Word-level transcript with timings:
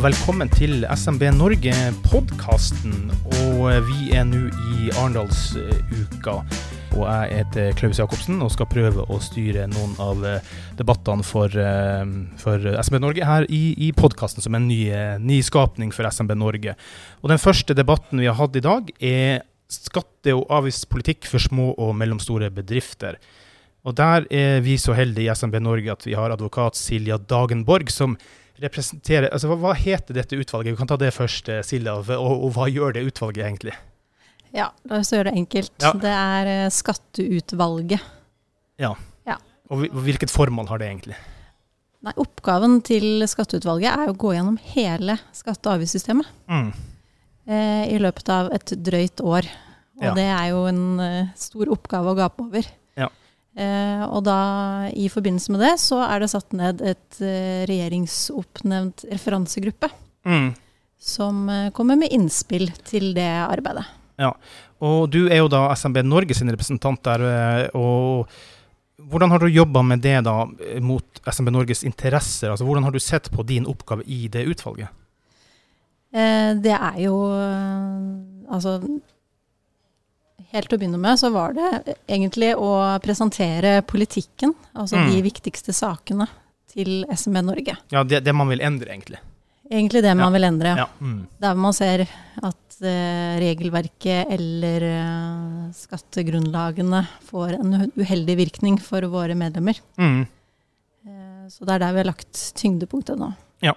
Velkommen 0.00 0.48
til 0.48 0.86
SMB 0.88 1.26
Norge-podkasten. 1.36 3.10
Og 3.42 3.66
vi 3.84 4.14
er 4.16 4.22
nå 4.24 4.46
i 4.48 4.86
Arendalsuka. 4.94 6.38
Og 6.96 7.02
jeg 7.04 7.34
heter 7.34 7.74
Klaus 7.76 8.00
Jacobsen 8.00 8.38
og 8.40 8.52
skal 8.54 8.70
prøve 8.70 9.04
å 9.04 9.18
styre 9.20 9.66
noen 9.68 9.92
av 10.00 10.24
eh, 10.24 10.48
debattene 10.78 11.26
for, 11.26 11.52
eh, 11.52 12.14
for 12.40 12.64
SMB 12.80 13.02
Norge 13.04 13.28
her 13.28 13.44
i, 13.52 13.60
i 13.76 13.90
podkasten, 13.92 14.40
som 14.40 14.56
en 14.56 14.70
ny, 14.70 14.80
eh, 14.88 15.20
ny 15.20 15.42
skapning 15.44 15.92
for 15.92 16.08
SMB 16.08 16.32
Norge. 16.46 16.78
Og 17.20 17.34
den 17.34 17.42
første 17.42 17.76
debatten 17.76 18.24
vi 18.24 18.30
har 18.30 18.40
hatt 18.40 18.56
i 18.56 18.64
dag, 18.64 18.88
er 19.04 19.44
skatte- 19.68 20.38
og 20.38 20.48
avgiftspolitikk 20.62 21.28
for 21.28 21.44
små 21.44 21.74
og 21.76 21.92
mellomstore 22.00 22.48
bedrifter. 22.56 23.20
Og 23.84 24.00
der 24.00 24.24
er 24.32 24.60
vi 24.64 24.80
så 24.80 24.96
heldige 24.96 25.28
i 25.28 25.36
SMB 25.36 25.60
Norge 25.60 25.92
at 25.92 26.08
vi 26.08 26.16
har 26.16 26.32
advokat 26.32 26.76
Silja 26.76 27.20
Dagenborg, 27.20 27.92
som 27.92 28.16
representerer 28.60 29.30
altså 29.32 29.50
hva, 29.50 29.58
hva, 29.60 29.74
heter 29.78 30.16
dette 30.16 30.38
utvalget? 30.38 30.74
Vi 30.74 30.80
kan 30.80 30.90
ta 30.90 30.98
det 31.00 31.12
først, 31.16 31.48
eh, 31.52 31.62
Silja. 31.66 31.96
Og, 32.00 32.10
og, 32.18 32.50
hva 32.56 32.68
gjør 32.70 32.96
det 32.96 33.06
utvalget 33.08 33.44
egentlig? 33.46 33.74
Ja, 34.54 34.70
la 34.90 35.00
oss 35.00 35.12
gjøre 35.14 35.30
det 35.30 35.38
enkelt. 35.38 35.74
Ja. 35.82 35.92
Det 36.02 36.14
er 36.14 36.50
uh, 36.66 36.70
Skatteutvalget. 36.74 38.06
Ja. 38.80 38.94
ja. 39.28 39.36
Og 39.70 39.86
hvilket 40.04 40.32
formål 40.32 40.70
har 40.72 40.82
det 40.82 40.90
egentlig? 40.90 41.18
Nei, 42.00 42.14
Oppgaven 42.20 42.78
til 42.86 43.26
Skatteutvalget 43.28 43.92
er 43.92 44.10
å 44.10 44.16
gå 44.16 44.32
gjennom 44.34 44.56
hele 44.72 45.18
skatte- 45.36 45.68
og 45.68 45.76
avgiftssystemet. 45.76 46.30
Mm. 46.48 46.70
Eh, 47.50 47.84
I 47.92 47.98
løpet 48.00 48.32
av 48.32 48.48
et 48.56 48.72
drøyt 48.88 49.20
år. 49.20 49.48
Og 50.00 50.06
ja. 50.08 50.14
det 50.16 50.28
er 50.32 50.46
jo 50.54 50.64
en 50.70 50.84
uh, 50.96 51.32
stor 51.36 51.70
oppgave 51.76 52.12
å 52.12 52.16
gape 52.18 52.46
over. 52.46 52.68
Eh, 53.58 54.02
og 54.06 54.22
da, 54.28 54.38
i 54.94 55.08
forbindelse 55.10 55.54
med 55.54 55.64
det, 55.64 55.74
så 55.82 56.00
er 56.06 56.22
det 56.22 56.30
satt 56.32 56.54
ned 56.56 56.82
et 56.86 57.22
eh, 57.24 57.64
regjeringsoppnevnt 57.70 59.06
referansegruppe. 59.10 59.90
Mm. 60.28 60.52
Som 61.00 61.48
eh, 61.50 61.72
kommer 61.76 61.98
med 61.98 62.14
innspill 62.14 62.70
til 62.86 63.10
det 63.16 63.30
arbeidet. 63.48 63.88
Ja, 64.20 64.34
og 64.84 65.10
du 65.12 65.24
er 65.28 65.40
jo 65.40 65.50
da 65.52 65.66
SMB 65.74 66.02
Norge 66.04 66.36
sin 66.36 66.52
representant 66.52 67.02
der. 67.08 67.26
Eh, 67.26 67.66
og 67.74 68.30
hvordan 69.10 69.32
har 69.32 69.42
du 69.42 69.48
jobba 69.48 69.82
med 69.82 70.02
det 70.04 70.18
da 70.26 70.44
mot 70.84 71.20
SMB 71.24 71.52
Norges 71.54 71.84
interesser? 71.88 72.52
Altså, 72.52 72.66
hvordan 72.68 72.84
har 72.86 72.94
du 72.94 73.00
sett 73.00 73.30
på 73.32 73.44
din 73.48 73.68
oppgave 73.68 74.04
i 74.06 74.26
det 74.28 74.44
utvalget? 74.52 74.92
Eh, 76.12 76.52
det 76.58 76.74
er 76.74 76.96
jo 77.04 77.16
eh, 77.38 77.98
Altså 78.50 78.80
Helt 80.50 80.66
til 80.66 80.76
å 80.76 80.80
begynne 80.80 80.98
med 80.98 81.18
så 81.20 81.30
var 81.30 81.54
det 81.54 81.96
egentlig 82.10 82.52
å 82.58 82.72
presentere 83.02 83.80
politikken, 83.86 84.54
altså 84.74 84.98
mm. 84.98 85.10
de 85.12 85.20
viktigste 85.28 85.74
sakene, 85.76 86.26
til 86.70 87.04
SMB 87.06 87.42
Norge. 87.46 87.76
Ja, 87.94 88.02
det, 88.06 88.24
det, 88.26 88.34
man 88.34 88.50
vil 88.50 88.62
endre, 88.66 88.90
egentlig. 88.90 89.20
Egentlig 89.70 90.02
det 90.02 90.12
man 90.16 90.26
ja. 90.26 90.34
vil 90.34 90.48
endre. 90.48 90.74
Ja. 90.78 90.88
Mm. 90.98 91.20
Der 91.42 91.62
man 91.62 91.74
ser 91.74 92.02
at 92.06 92.76
uh, 92.82 93.38
regelverket 93.42 94.30
eller 94.34 94.86
uh, 94.90 95.70
skattegrunnlagene 95.78 97.04
får 97.30 97.56
en 97.60 97.74
uheldig 97.94 98.38
virkning 98.42 98.78
for 98.82 99.06
våre 99.10 99.38
medlemmer. 99.38 99.78
Mm. 99.98 100.24
Uh, 101.06 101.46
så 101.50 101.66
det 101.66 101.76
er 101.76 101.84
der 101.84 101.94
vi 101.94 102.02
har 102.02 102.10
lagt 102.10 102.44
tyngdepunktet 102.58 103.18
nå. 103.22 103.32
Ja. 103.66 103.76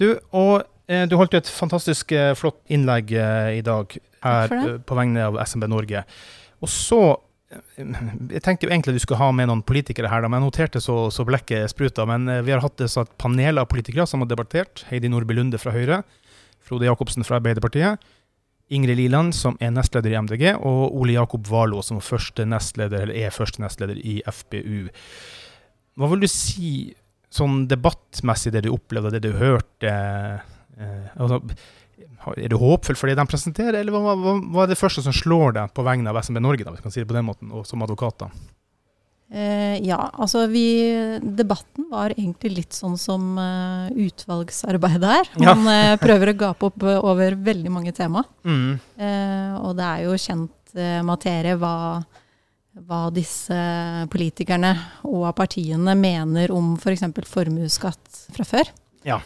Du, 0.00 0.14
og 0.32 0.64
du 0.90 1.12
holdt 1.14 1.36
jo 1.36 1.38
et 1.38 1.46
fantastisk 1.46 2.10
flott 2.34 2.56
innlegg 2.72 3.12
i 3.14 3.60
dag 3.62 3.92
her 4.24 4.54
eh, 4.56 4.78
på 4.84 4.98
vegne 4.98 5.26
av 5.30 5.40
SMB 5.44 5.68
Norge. 5.70 6.04
Og 6.60 6.70
så 6.72 7.00
eh, 7.52 7.90
jeg 8.36 8.44
tenkte 8.44 8.66
jo 8.66 8.72
egentlig 8.72 8.96
du 8.96 9.02
skulle 9.04 9.20
ha 9.22 9.30
med 9.34 9.50
noen 9.50 9.64
politikere 9.66 10.10
her, 10.12 10.26
men 10.28 10.40
jeg 10.40 10.48
noterte 10.48 10.84
så, 10.84 11.02
så 11.14 11.26
blekket 11.28 11.72
spruta. 11.72 12.06
Men 12.08 12.28
eh, 12.28 12.44
vi 12.46 12.54
har 12.54 12.64
hatt 12.64 12.84
et 12.84 13.18
panel 13.20 13.62
av 13.62 13.70
politikere 13.72 14.08
som 14.10 14.24
har 14.24 14.30
debattert. 14.30 14.84
Heidi 14.90 15.10
Nordby 15.12 15.38
Lunde 15.38 15.60
fra 15.62 15.74
Høyre. 15.76 16.02
Frode 16.66 16.88
Jacobsen 16.88 17.26
fra 17.26 17.40
Arbeiderpartiet. 17.40 18.00
Ingrid 18.70 19.00
Liland, 19.00 19.34
som 19.34 19.56
er 19.58 19.72
nestleder 19.74 20.12
i 20.12 20.18
MDG, 20.22 20.44
og 20.62 20.94
Ole 20.94 21.16
Jakob 21.16 21.48
Valo, 21.50 21.80
som 21.82 21.98
første 22.04 22.44
nestleder, 22.46 23.10
er 23.10 23.34
første 23.34 23.64
nestleder 23.64 23.98
i 23.98 24.20
FPU. 24.30 24.86
Hva 25.98 26.10
vil 26.12 26.22
du 26.22 26.28
si 26.30 26.70
sånn 27.34 27.64
debattmessig, 27.70 28.52
det 28.54 28.62
du 28.66 28.70
opplevde, 28.76 29.16
det 29.16 29.24
du 29.26 29.34
hørte? 29.40 29.90
Eh, 30.78 31.08
altså, 31.18 31.40
er 32.36 32.52
du 32.52 32.58
håpfull 32.60 32.98
for 32.98 33.10
det 33.10 33.18
de 33.18 33.26
presenterer, 33.28 33.80
eller 33.80 33.94
hva, 33.94 34.14
hva, 34.14 34.36
hva, 34.38 34.64
er 34.64 34.72
det 34.72 34.80
første 34.80 35.04
som 35.04 35.14
slår 35.16 35.56
deg 35.56 35.74
på 35.76 35.84
vegne 35.86 36.12
av 36.12 36.20
SMB 36.20 36.42
Norge, 36.44 36.66
da, 36.66 36.74
hvis 36.74 36.84
kan 36.84 36.94
si 36.94 37.02
det 37.02 37.08
på 37.10 37.16
den 37.16 37.28
måten, 37.28 37.52
og 37.54 37.64
som 37.68 37.82
advokat? 37.86 38.28
Eh, 39.30 39.78
ja, 39.86 39.98
altså 40.18 40.42
vi 40.50 40.64
Debatten 41.22 41.86
var 41.90 42.10
egentlig 42.16 42.50
litt 42.56 42.74
sånn 42.74 42.96
som 42.98 43.36
uh, 43.38 43.86
utvalgsarbeidet 43.94 45.12
er. 45.20 45.30
Man 45.44 45.68
ja. 45.70 45.92
uh, 45.94 45.98
prøver 46.02 46.32
å 46.32 46.38
gape 46.40 46.70
opp 46.70 46.82
uh, 46.82 46.96
over 46.98 47.38
veldig 47.38 47.70
mange 47.70 47.94
tema. 47.94 48.24
Mm. 48.42 48.80
og 49.60 49.76
det 49.78 49.86
er 49.86 50.02
jo 50.06 50.16
kjent 50.18 50.74
materie 51.06 51.56
hva, 51.58 51.98
hva 52.86 53.00
disse 53.14 53.56
politikerne 54.10 54.70
og 55.08 55.26
partiene 55.38 55.96
mener 55.98 56.52
om 56.54 56.76
f.eks. 56.78 57.06
For 57.14 57.30
formuesskatt 57.38 58.24
fra 58.34 58.46
før. 58.46 58.70
Ja. 59.06 59.18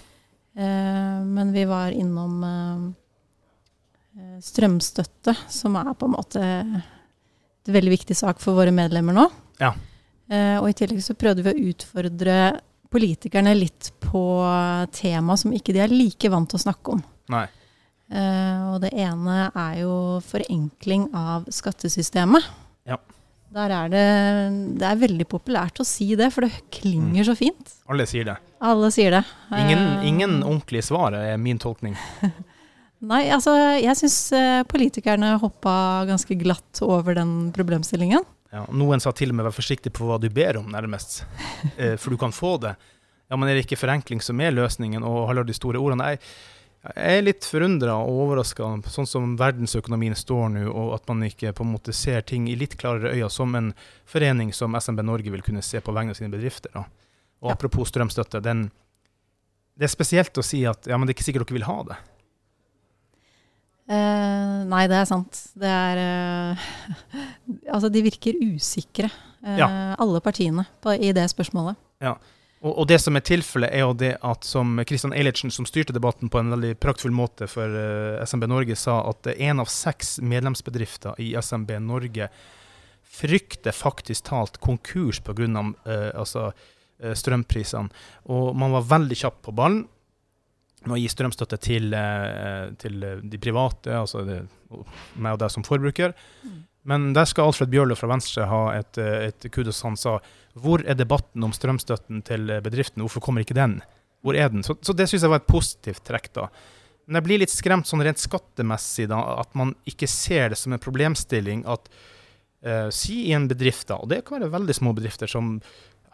Eh, 0.56 1.24
men 1.24 1.52
vi 1.52 1.64
var 1.64 1.90
innom 1.90 2.44
eh, 2.44 4.22
eh, 4.22 4.38
strømstøtte, 4.42 5.34
som 5.48 5.76
er 5.76 5.94
på 5.98 6.06
en 6.06 6.14
måte 6.14 6.44
et 6.44 7.72
veldig 7.74 7.94
viktig 7.96 8.16
sak 8.16 8.42
for 8.42 8.56
våre 8.58 8.74
medlemmer 8.74 9.16
nå. 9.16 9.26
Ja. 9.62 9.70
og 10.58 10.64
i 10.66 10.74
tillegg 10.74 10.98
så 11.04 11.14
prøvde 11.14 11.44
vi 11.44 11.52
å 11.52 11.68
utfordre 11.70 12.34
politikerne 12.90 13.52
litt 13.54 13.92
på 14.02 14.22
tema 14.90 15.36
som 15.38 15.52
ikke 15.54 15.74
de 15.76 15.82
er 15.84 15.92
like 15.92 16.30
vant 16.32 16.48
til 16.50 16.58
å 16.58 16.64
snakke 16.64 16.96
om. 16.96 17.02
Nei. 17.30 17.44
og 18.72 18.80
det 18.82 18.90
ene 18.98 19.36
er 19.48 19.78
jo 19.84 19.94
forenkling 20.26 21.06
av 21.14 21.46
skattesystemet. 21.54 22.50
Ja. 22.90 22.98
Der 23.54 23.70
er 23.70 23.90
det, 23.92 24.06
det 24.80 24.86
er 24.88 24.98
veldig 24.98 25.26
populært 25.30 25.78
å 25.78 25.86
si 25.86 26.08
det, 26.18 26.32
for 26.34 26.46
det 26.46 26.64
klinger 26.74 27.22
mm. 27.22 27.26
så 27.28 27.36
fint. 27.38 27.74
Alle 27.90 28.06
sier 28.10 28.26
det. 28.26 28.34
Alle 28.64 28.90
sier 28.94 29.14
det. 29.14 29.20
Ingen, 29.54 29.84
uh, 29.84 30.06
ingen 30.08 30.40
ordentlige 30.42 30.88
svar 30.88 31.14
er 31.14 31.38
min 31.38 31.60
tolkning. 31.62 31.94
Nei, 33.10 33.26
altså 33.34 33.54
jeg 33.78 33.94
syns 34.00 34.16
uh, 34.34 34.62
politikerne 34.66 35.36
hoppa 35.42 35.76
ganske 36.08 36.34
glatt 36.40 36.82
over 36.82 37.14
den 37.14 37.52
problemstillingen. 37.54 38.26
Ja, 38.54 38.64
noen 38.74 39.02
sa 39.02 39.12
til 39.14 39.30
og 39.30 39.38
med 39.38 39.46
'vær 39.46 39.54
forsiktig 39.54 39.92
på 39.94 40.08
hva 40.08 40.18
du 40.18 40.26
ber 40.34 40.58
om', 40.58 40.74
nærmest. 40.74 41.22
uh, 41.78 41.94
for 42.00 42.10
du 42.10 42.18
kan 42.18 42.34
få 42.34 42.56
det. 42.58 42.74
Ja, 43.30 43.38
men 43.38 43.48
er 43.48 43.54
det 43.54 43.68
ikke 43.68 43.78
forenkling 43.78 44.18
som 44.22 44.42
er 44.42 44.50
løsningen, 44.50 45.06
og 45.06 45.28
har 45.30 45.44
de 45.46 45.54
store 45.54 45.78
ordene? 45.78 46.02
Nei, 46.02 46.18
jeg 46.84 47.18
er 47.18 47.24
litt 47.24 47.46
forundra 47.48 47.94
og 48.04 48.18
overraska, 48.26 48.66
sånn 48.92 49.08
som 49.08 49.36
verdensøkonomien 49.40 50.16
står 50.18 50.50
nå, 50.52 50.64
og 50.68 50.90
at 50.98 51.06
man 51.08 51.24
ikke 51.24 51.54
på 51.56 51.64
en 51.64 51.72
måte 51.72 51.94
ser 51.96 52.24
ting 52.28 52.44
i 52.50 52.56
litt 52.60 52.76
klarere 52.80 53.14
øyne, 53.14 53.30
som 53.32 53.54
en 53.56 53.70
forening 54.10 54.52
som 54.52 54.76
SMB 54.76 55.00
Norge 55.06 55.32
vil 55.32 55.44
kunne 55.46 55.64
se 55.64 55.80
på 55.80 55.94
vegne 55.96 56.12
av 56.12 56.18
sine 56.20 56.32
bedrifter. 56.34 56.74
Da. 56.76 56.84
Og 57.44 57.48
ja. 57.48 57.56
apropos 57.56 57.88
strømstøtte, 57.88 58.42
den, 58.44 58.66
det 59.80 59.88
er 59.88 59.94
spesielt 59.94 60.36
å 60.36 60.44
si 60.44 60.60
at 60.68 60.90
ja, 60.90 60.98
men 60.98 61.08
det 61.08 61.14
er 61.14 61.18
ikke 61.18 61.28
sikkert 61.30 61.48
dere 61.48 61.58
vil 61.62 61.68
ha 61.70 61.78
det. 61.88 61.98
Eh, 63.84 64.60
nei, 64.68 64.84
det 64.88 65.00
er 65.00 65.08
sant. 65.08 65.40
Det 65.60 65.68
er 65.68 65.98
eh, 66.00 66.68
Altså, 67.74 67.90
de 67.92 68.04
virker 68.04 68.38
usikre, 68.40 69.10
eh, 69.44 69.58
ja. 69.60 69.68
alle 70.00 70.20
partiene, 70.24 70.64
på, 70.84 70.94
i 70.96 71.12
det 71.16 71.26
spørsmålet. 71.32 71.80
Ja. 72.04 72.18
Og, 72.64 72.72
og, 72.72 72.86
det 72.88 72.96
som 73.02 73.16
er 73.16 73.24
tilfellet, 73.24 73.74
er 73.76 73.84
jo 73.84 73.94
det 74.00 74.14
at 74.24 74.46
som 74.48 74.78
Kristian 74.88 75.12
Eilertsen, 75.12 75.52
som 75.52 75.66
styrte 75.68 75.92
debatten 75.92 76.30
på 76.32 76.40
en 76.40 76.52
veldig 76.54 76.72
praktfull 76.80 77.12
måte 77.12 77.48
for 77.50 77.68
uh, 77.68 78.22
SMB 78.24 78.48
Norge, 78.48 78.76
sa 78.80 79.02
at 79.10 79.28
én 79.34 79.60
av 79.60 79.68
seks 79.68 80.16
medlemsbedrifter 80.24 81.20
i 81.20 81.34
SMB 81.36 81.76
Norge 81.84 82.30
frykter 83.14 83.76
faktisk 83.76 84.30
talt 84.30 84.56
konkurs 84.64 85.20
pga. 85.20 85.44
Uh, 85.44 86.08
altså, 86.16 86.48
uh, 87.04 87.12
strømprisene. 87.12 87.92
Og 88.32 88.56
man 88.56 88.72
var 88.78 88.88
veldig 88.96 89.20
kjapp 89.26 89.42
på 89.44 89.56
ballen 89.60 89.84
med 90.88 90.96
å 90.98 91.00
gi 91.00 91.10
strømstøtte 91.12 91.58
til, 91.62 91.90
uh, 91.96 92.70
til 92.80 93.02
de 93.22 93.40
private, 93.42 93.94
altså 94.04 94.24
det, 94.26 94.42
meg 95.14 95.36
og 95.36 95.42
deg 95.42 95.52
som 95.54 95.66
forbruker. 95.66 96.14
Mm. 96.44 96.62
Men 96.84 97.10
der 97.16 97.28
skal 97.28 97.48
Alfred 97.48 97.72
Bjørlo 97.72 97.96
fra 97.96 98.10
Venstre 98.10 98.46
ha 98.50 98.62
et, 98.76 98.98
et 99.00 99.46
kudos. 99.52 99.80
Han 99.86 99.96
sa 99.96 100.18
hvor 100.60 100.84
er 100.84 100.98
debatten 100.98 101.44
om 101.46 101.52
strømstøtten 101.54 102.20
til 102.28 102.50
bedriftene, 102.64 103.06
hvorfor 103.06 103.24
kommer 103.24 103.44
ikke 103.44 103.56
den? 103.56 103.78
Hvor 104.24 104.36
er 104.36 104.50
den? 104.52 104.64
Så, 104.66 104.76
så 104.84 104.92
det 104.96 105.08
syns 105.08 105.24
jeg 105.24 105.32
var 105.32 105.40
et 105.40 105.48
positivt 105.48 106.04
trekk, 106.06 106.28
da. 106.36 106.48
Men 107.04 107.18
jeg 107.18 107.26
blir 107.26 107.42
litt 107.42 107.52
skremt 107.52 107.88
sånn 107.88 108.04
rent 108.04 108.20
skattemessig, 108.20 109.08
da, 109.12 109.20
at 109.42 109.50
man 109.58 109.74
ikke 109.88 110.08
ser 110.08 110.52
det 110.52 110.60
som 110.60 110.72
en 110.72 110.82
problemstilling 110.82 111.64
at 111.68 111.90
uh, 112.64 112.88
Si 112.94 113.26
i 113.28 113.34
en 113.36 113.48
bedrift, 113.50 113.88
da, 113.90 113.98
og 114.00 114.08
det 114.12 114.22
kan 114.24 114.40
være 114.40 114.52
veldig 114.54 114.76
små 114.76 114.94
bedrifter 114.96 115.30
som 115.30 115.58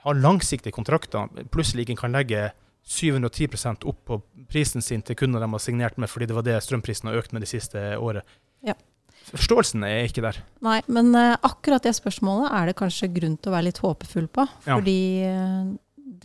har 0.01 0.19
langsiktige 0.19 0.75
kontrakter, 0.75 1.29
plutselig 1.53 1.85
ikke 1.85 2.01
kan 2.01 2.17
legge 2.17 2.49
710% 2.91 3.87
opp 3.87 4.01
på 4.09 4.21
prisen 4.51 4.83
sin 4.83 5.03
til 5.07 5.19
kunder 5.19 5.43
de 5.43 5.51
har 5.53 5.63
signert 5.63 5.99
med 6.01 6.11
fordi 6.11 6.27
det 6.27 6.37
var 6.37 6.47
det 6.47 6.57
strømprisen 6.65 7.11
har 7.11 7.21
økt 7.21 7.35
med 7.35 7.45
det 7.45 7.51
siste 7.53 7.83
året. 7.99 8.27
Ja. 8.67 8.75
Forståelsen 9.31 9.85
er 9.87 10.09
ikke 10.09 10.25
der. 10.25 10.41
Nei, 10.65 10.81
men 10.91 11.13
uh, 11.15 11.37
akkurat 11.47 11.85
det 11.87 11.95
spørsmålet 11.95 12.51
er 12.57 12.71
det 12.71 12.79
kanskje 12.81 13.13
grunn 13.15 13.37
til 13.39 13.53
å 13.53 13.55
være 13.55 13.69
litt 13.69 13.81
håpefull 13.85 14.27
på. 14.33 14.47
Ja. 14.67 14.75
Fordi 14.75 14.99
uh, 15.29 15.71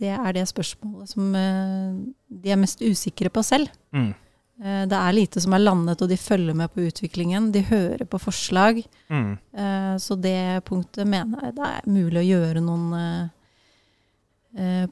det 0.00 0.12
er 0.16 0.36
det 0.36 0.46
spørsmålet 0.50 1.12
som 1.12 1.28
uh, 1.36 1.98
de 2.26 2.54
er 2.54 2.58
mest 2.58 2.82
usikre 2.82 3.30
på 3.30 3.44
selv. 3.46 3.70
Mm. 3.94 4.14
Eh, 4.64 4.84
det 4.88 4.96
er 4.96 5.12
lite 5.12 5.40
som 5.42 5.52
er 5.52 5.64
landet, 5.64 6.02
og 6.02 6.08
de 6.08 6.16
følger 6.16 6.56
med 6.56 6.72
på 6.72 6.86
utviklingen. 6.88 7.50
De 7.52 7.62
hører 7.68 8.06
på 8.08 8.20
forslag. 8.20 8.80
Mm. 9.12 9.36
Eh, 9.52 9.94
så 10.00 10.16
det 10.16 10.64
punktet 10.68 11.08
mener 11.08 11.48
jeg 11.48 11.56
det 11.58 11.72
er 11.72 11.90
mulig 11.90 12.22
å 12.22 12.28
gjøre 12.30 12.62
noen 12.64 13.30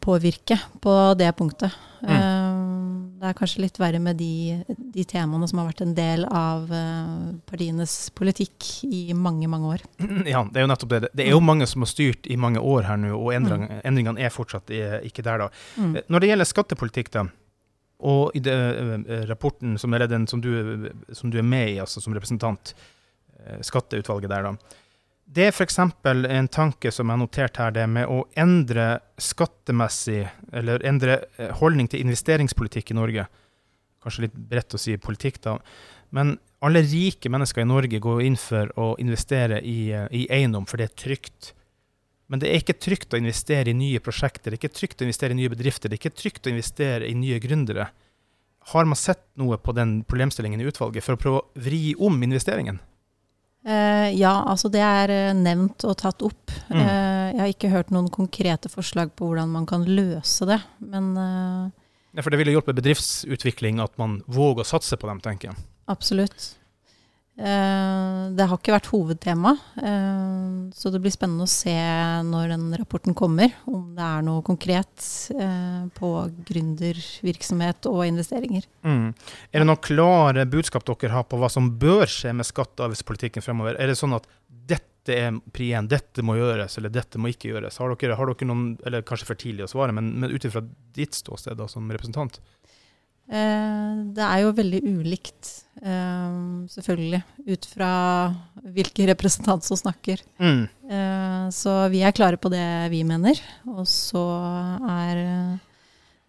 Påvirke 0.00 0.58
på 0.84 0.92
det 1.16 1.30
punktet. 1.38 1.72
Mm. 2.04 3.14
Det 3.16 3.30
er 3.30 3.36
kanskje 3.38 3.62
litt 3.62 3.78
verre 3.80 3.96
med 4.02 4.18
de, 4.20 4.58
de, 4.68 5.04
temaene 5.08 5.46
som 5.48 5.62
har 5.62 5.70
vært 5.70 5.80
en 5.86 5.94
del 5.96 6.26
av 6.28 6.66
partienes 7.48 7.94
politikk 8.12 8.66
i 8.84 9.16
mange, 9.16 9.48
mange 9.48 9.70
år. 9.76 9.86
Ja, 10.34 10.42
det 10.44 10.60
er 10.60 10.66
jo 10.66 10.68
nettopp 10.68 10.92
det. 10.92 11.00
Det 11.16 11.24
er 11.24 11.32
jo 11.32 11.40
mange 11.40 11.64
som 11.70 11.86
har 11.86 11.88
styrt 11.88 12.28
i 12.28 12.36
mange 12.36 12.60
år 12.60 12.84
her 12.90 13.00
nå, 13.00 13.14
og 13.16 13.32
endringene, 13.32 13.80
mm. 13.80 13.86
endringene 13.88 14.26
er 14.26 14.34
fortsatt 14.34 14.68
ikke 15.08 15.24
der, 15.24 15.46
da. 15.46 15.48
Mm. 15.80 15.96
Når 16.12 16.24
det 16.24 16.30
gjelder 16.32 16.50
skattepolitikk, 16.52 17.10
da. 17.16 17.24
Og 18.04 18.36
i 18.36 18.42
det, 18.44 18.54
rapporten 19.30 19.78
som, 19.80 19.96
den, 19.96 20.26
som, 20.28 20.44
du, 20.44 20.90
som, 21.12 21.32
du, 21.32 21.38
er 21.40 21.46
med 21.46 21.70
i, 21.72 21.78
altså 21.80 22.04
som 22.04 22.12
representant, 22.12 22.74
skatteutvalget 23.64 24.32
der, 24.32 24.50
da. 24.50 24.80
Det 25.24 25.46
er 25.48 25.54
f.eks. 25.54 25.78
en 25.80 26.48
tanke 26.52 26.92
som 26.92 27.10
har 27.10 27.18
notert 27.18 27.56
her, 27.56 27.72
det 27.72 27.86
med 27.90 28.10
å 28.10 28.26
endre 28.36 29.00
skattemessig, 29.18 30.20
eller 30.52 30.84
endre 30.84 31.22
holdning 31.60 31.88
til 31.90 32.04
investeringspolitikk 32.04 32.92
i 32.92 32.98
Norge. 32.98 33.26
Kanskje 34.04 34.26
litt 34.26 34.36
bredt 34.36 34.76
å 34.76 34.80
si 34.80 34.96
politikk, 35.00 35.40
da. 35.46 35.56
Men 36.14 36.36
alle 36.64 36.84
rike 36.84 37.32
mennesker 37.32 37.64
i 37.64 37.68
Norge 37.68 37.98
går 38.04 38.22
inn 38.24 38.36
for 38.38 38.70
å 38.80 38.92
investere 39.02 39.62
i, 39.64 39.90
i 39.90 40.26
eiendom, 40.32 40.68
for 40.68 40.80
det 40.80 40.90
er 40.90 40.96
trygt. 41.02 41.52
Men 42.30 42.40
det 42.40 42.50
er 42.50 42.60
ikke 42.60 42.78
trygt 42.80 43.16
å 43.16 43.20
investere 43.20 43.72
i 43.72 43.76
nye 43.76 44.00
prosjekter, 44.04 44.52
det 44.52 44.58
er 44.58 44.62
ikke 44.62 44.76
trygt 44.78 45.02
å 45.02 45.08
investere 45.08 45.34
i 45.34 45.40
nye 45.40 45.52
bedrifter, 45.52 45.88
det 45.90 45.98
er 45.98 46.04
ikke 46.04 46.20
trygt 46.20 46.48
å 46.48 46.52
investere 46.52 47.08
i 47.08 47.16
nye 47.16 47.40
gründere. 47.42 47.88
Har 48.72 48.88
man 48.88 48.96
sett 48.96 49.26
noe 49.40 49.58
på 49.60 49.74
den 49.76 49.98
problemstillingen 50.08 50.60
i 50.60 50.68
utvalget 50.68 51.04
for 51.04 51.16
å 51.16 51.20
prøve 51.20 51.42
å 51.42 51.64
vri 51.66 51.92
om 52.00 52.16
investeringen? 52.24 52.80
Uh, 53.64 54.10
ja, 54.12 54.34
altså 54.44 54.68
det 54.68 54.82
er 54.84 55.12
uh, 55.12 55.36
nevnt 55.36 55.86
og 55.88 55.96
tatt 56.00 56.20
opp. 56.26 56.52
Mm. 56.68 56.80
Uh, 56.80 57.28
jeg 57.32 57.40
har 57.40 57.52
ikke 57.54 57.72
hørt 57.72 57.94
noen 57.94 58.10
konkrete 58.12 58.68
forslag 58.72 59.14
på 59.16 59.30
hvordan 59.30 59.54
man 59.54 59.68
kan 59.68 59.86
løse 59.88 60.44
det, 60.48 60.60
men 60.84 61.14
ja, 62.14 62.22
For 62.22 62.30
det 62.30 62.38
ville 62.38 62.52
hjulpet 62.54 62.76
bedriftsutvikling 62.78 63.80
at 63.82 63.96
man 63.98 64.20
våger 64.30 64.62
å 64.62 64.68
satse 64.68 64.98
på 65.00 65.08
dem, 65.10 65.22
tenker 65.24 65.50
jeg. 65.50 65.64
Absolutt. 65.90 66.52
Eh, 67.34 68.30
det 68.30 68.46
har 68.46 68.60
ikke 68.60 68.76
vært 68.76 68.88
hovedtema, 68.92 69.56
eh, 69.82 70.70
så 70.70 70.90
det 70.94 71.00
blir 71.02 71.10
spennende 71.10 71.48
å 71.48 71.50
se 71.50 71.74
når 72.28 72.52
den 72.52 72.68
rapporten 72.78 73.16
kommer, 73.18 73.50
om 73.66 73.88
det 73.96 74.06
er 74.06 74.22
noe 74.22 74.44
konkret 74.46 75.02
eh, 75.34 75.82
på 75.98 76.12
gründervirksomhet 76.46 77.90
og 77.90 78.04
investeringer. 78.06 78.68
Mm. 78.86 79.10
Er 79.50 79.64
det 79.64 79.66
noen 79.66 79.82
klare 79.82 80.46
budskap 80.46 80.86
dere 80.86 81.10
har 81.16 81.26
på 81.26 81.40
hva 81.42 81.50
som 81.50 81.72
bør 81.74 82.06
skje 82.06 82.36
med 82.38 82.46
skatte- 82.46 82.84
og 82.84 82.92
avgiftspolitikken 82.92 83.42
fremover? 83.42 83.80
Er 83.82 83.90
det 83.90 83.98
sånn 83.98 84.14
at 84.14 84.30
dette 84.46 85.18
er 85.18 85.34
pri 85.52 85.72
én, 85.74 85.90
dette 85.90 86.22
må 86.22 86.38
gjøres, 86.38 86.78
eller 86.78 86.94
dette 86.94 87.18
må 87.18 87.34
ikke 87.34 87.50
gjøres? 87.50 87.82
Har 87.82 87.96
dere, 87.98 88.14
har 88.14 88.30
dere 88.30 88.46
noen, 88.46 88.76
eller 88.86 89.02
kanskje 89.02 89.32
for 89.32 89.42
tidlig 89.42 89.66
å 89.66 89.72
svare, 89.74 89.96
men, 89.96 90.14
men 90.22 90.30
ut 90.30 90.46
ifra 90.46 90.62
ditt 90.94 91.18
ståsted 91.18 91.58
da, 91.58 91.66
som 91.66 91.90
representant? 91.90 92.38
Det 93.24 94.24
er 94.24 94.40
jo 94.42 94.56
veldig 94.56 94.82
ulikt 94.84 95.52
Uh, 95.84 96.64
selvfølgelig. 96.72 97.20
Ut 97.50 97.66
fra 97.68 97.90
hvilken 98.72 99.08
representant 99.12 99.66
som 99.66 99.76
snakker. 99.76 100.22
Mm. 100.40 100.64
Uh, 100.88 101.50
så 101.52 101.74
vi 101.92 102.00
er 102.00 102.14
klare 102.16 102.40
på 102.40 102.48
det 102.52 102.64
vi 102.94 103.02
mener. 103.04 103.40
Og 103.68 103.84
så 103.90 104.22
er 104.88 105.20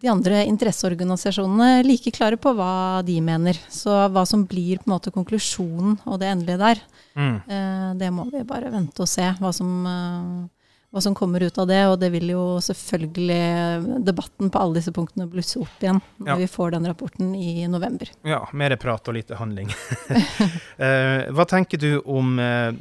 de 0.03 0.11
andre 0.11 0.41
interesseorganisasjonene 0.49 1.85
like 1.85 2.11
klare 2.15 2.39
på 2.41 2.51
hva 2.57 3.01
de 3.07 3.15
mener. 3.23 3.57
Så 3.71 3.93
hva 4.11 4.25
som 4.27 4.43
blir 4.49 4.81
på 4.81 4.89
en 4.89 4.95
måte 4.97 5.13
konklusjonen 5.15 5.95
og 6.03 6.19
det 6.21 6.33
endelige 6.33 6.61
der, 6.61 6.83
mm. 7.15 7.35
Eh, 7.47 7.87
det 8.01 8.11
må 8.13 8.27
vi 8.33 8.43
bare 8.47 8.73
vente 8.73 9.05
og 9.05 9.09
se. 9.09 9.29
Hva 9.39 9.53
som 9.55 9.71
hva 10.95 11.01
som 11.03 11.15
kommer 11.15 11.43
ut 11.43 11.57
av 11.59 11.67
det. 11.67 11.81
Og 11.91 11.97
det 11.99 12.09
vil 12.13 12.29
jo 12.31 12.43
selvfølgelig 12.63 13.99
debatten 14.07 14.51
på 14.51 14.61
alle 14.61 14.79
disse 14.79 14.93
punktene 14.95 15.27
blusse 15.27 15.59
opp 15.59 15.83
igjen 15.83 15.99
når 16.23 16.31
ja. 16.31 16.37
vi 16.39 16.51
får 16.51 16.75
den 16.77 16.87
rapporten 16.87 17.33
i 17.35 17.65
november. 17.67 18.11
Ja, 18.23 18.45
mer 18.55 18.77
prat 18.79 19.11
og 19.11 19.17
lite 19.17 19.35
handling. 19.35 19.73
eh, 20.85 21.27
hva 21.35 21.47
tenker 21.51 21.81
du 21.81 21.97
om 21.99 22.39
eh, 22.39 22.71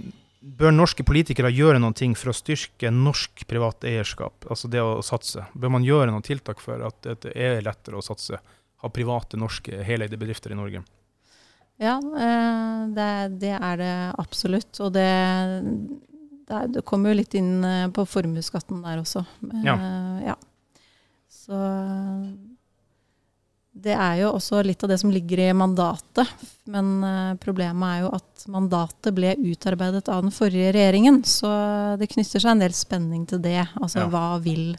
Bør 0.44 0.75
norske 0.75 1.00
politikere 1.08 1.49
gjøre 1.49 1.78
noen 1.81 1.94
ting 1.96 2.12
for 2.20 2.28
å 2.28 2.34
styrke 2.37 2.90
norsk 2.93 3.46
privat 3.49 3.87
eierskap, 3.88 4.44
altså 4.52 4.69
det 4.69 4.82
å 4.84 4.99
satse? 5.00 5.46
Bør 5.56 5.72
man 5.72 5.87
gjøre 5.87 6.11
noen 6.12 6.26
tiltak 6.26 6.61
for 6.61 6.84
at 6.84 7.08
det 7.25 7.32
er 7.32 7.64
lettere 7.64 7.96
å 7.96 8.05
satse? 8.05 8.37
Ha 8.84 8.90
private, 8.93 9.40
norske, 9.40 9.81
heleide 9.88 10.20
bedrifter 10.20 10.52
i 10.52 10.58
Norge? 10.58 10.82
Ja, 11.81 11.96
eh, 11.96 12.82
det, 12.93 13.08
det 13.40 13.55
er 13.56 13.81
det 13.81 13.94
absolutt. 14.20 14.76
Og 14.84 14.93
det 14.93 15.08
det, 16.44 16.55
er, 16.55 16.73
det 16.76 16.85
kommer 16.87 17.12
jo 17.12 17.20
litt 17.20 17.37
inn 17.38 17.64
eh, 17.64 17.87
på 17.94 18.05
formuesskatten 18.08 18.82
der 18.85 19.00
også. 19.00 19.25
Ja. 19.64 19.76
Uh, 19.81 20.19
ja. 20.25 20.35
Så 21.32 21.61
det 23.85 23.94
er 23.96 24.20
jo 24.20 24.31
også 24.37 24.61
litt 24.64 24.82
av 24.87 24.93
det 24.93 25.00
som 25.02 25.12
ligger 25.12 25.41
i 25.46 25.49
mandatet. 25.56 26.31
Men 26.70 26.93
uh, 27.05 27.35
problemet 27.41 27.88
er 27.88 28.05
jo 28.05 28.12
at 28.20 28.44
mandatet 28.52 29.17
ble 29.17 29.35
utarbeidet 29.41 30.08
av 30.12 30.25
den 30.26 30.35
forrige 30.35 30.75
regjeringen. 30.76 31.23
Så 31.29 31.50
det 32.00 32.11
knytter 32.12 32.44
seg 32.44 32.55
en 32.55 32.64
del 32.67 32.76
spenning 32.76 33.25
til 33.31 33.43
det. 33.44 33.62
Altså 33.81 34.05
ja. 34.05 34.11
hva 34.12 34.37
vil 34.44 34.75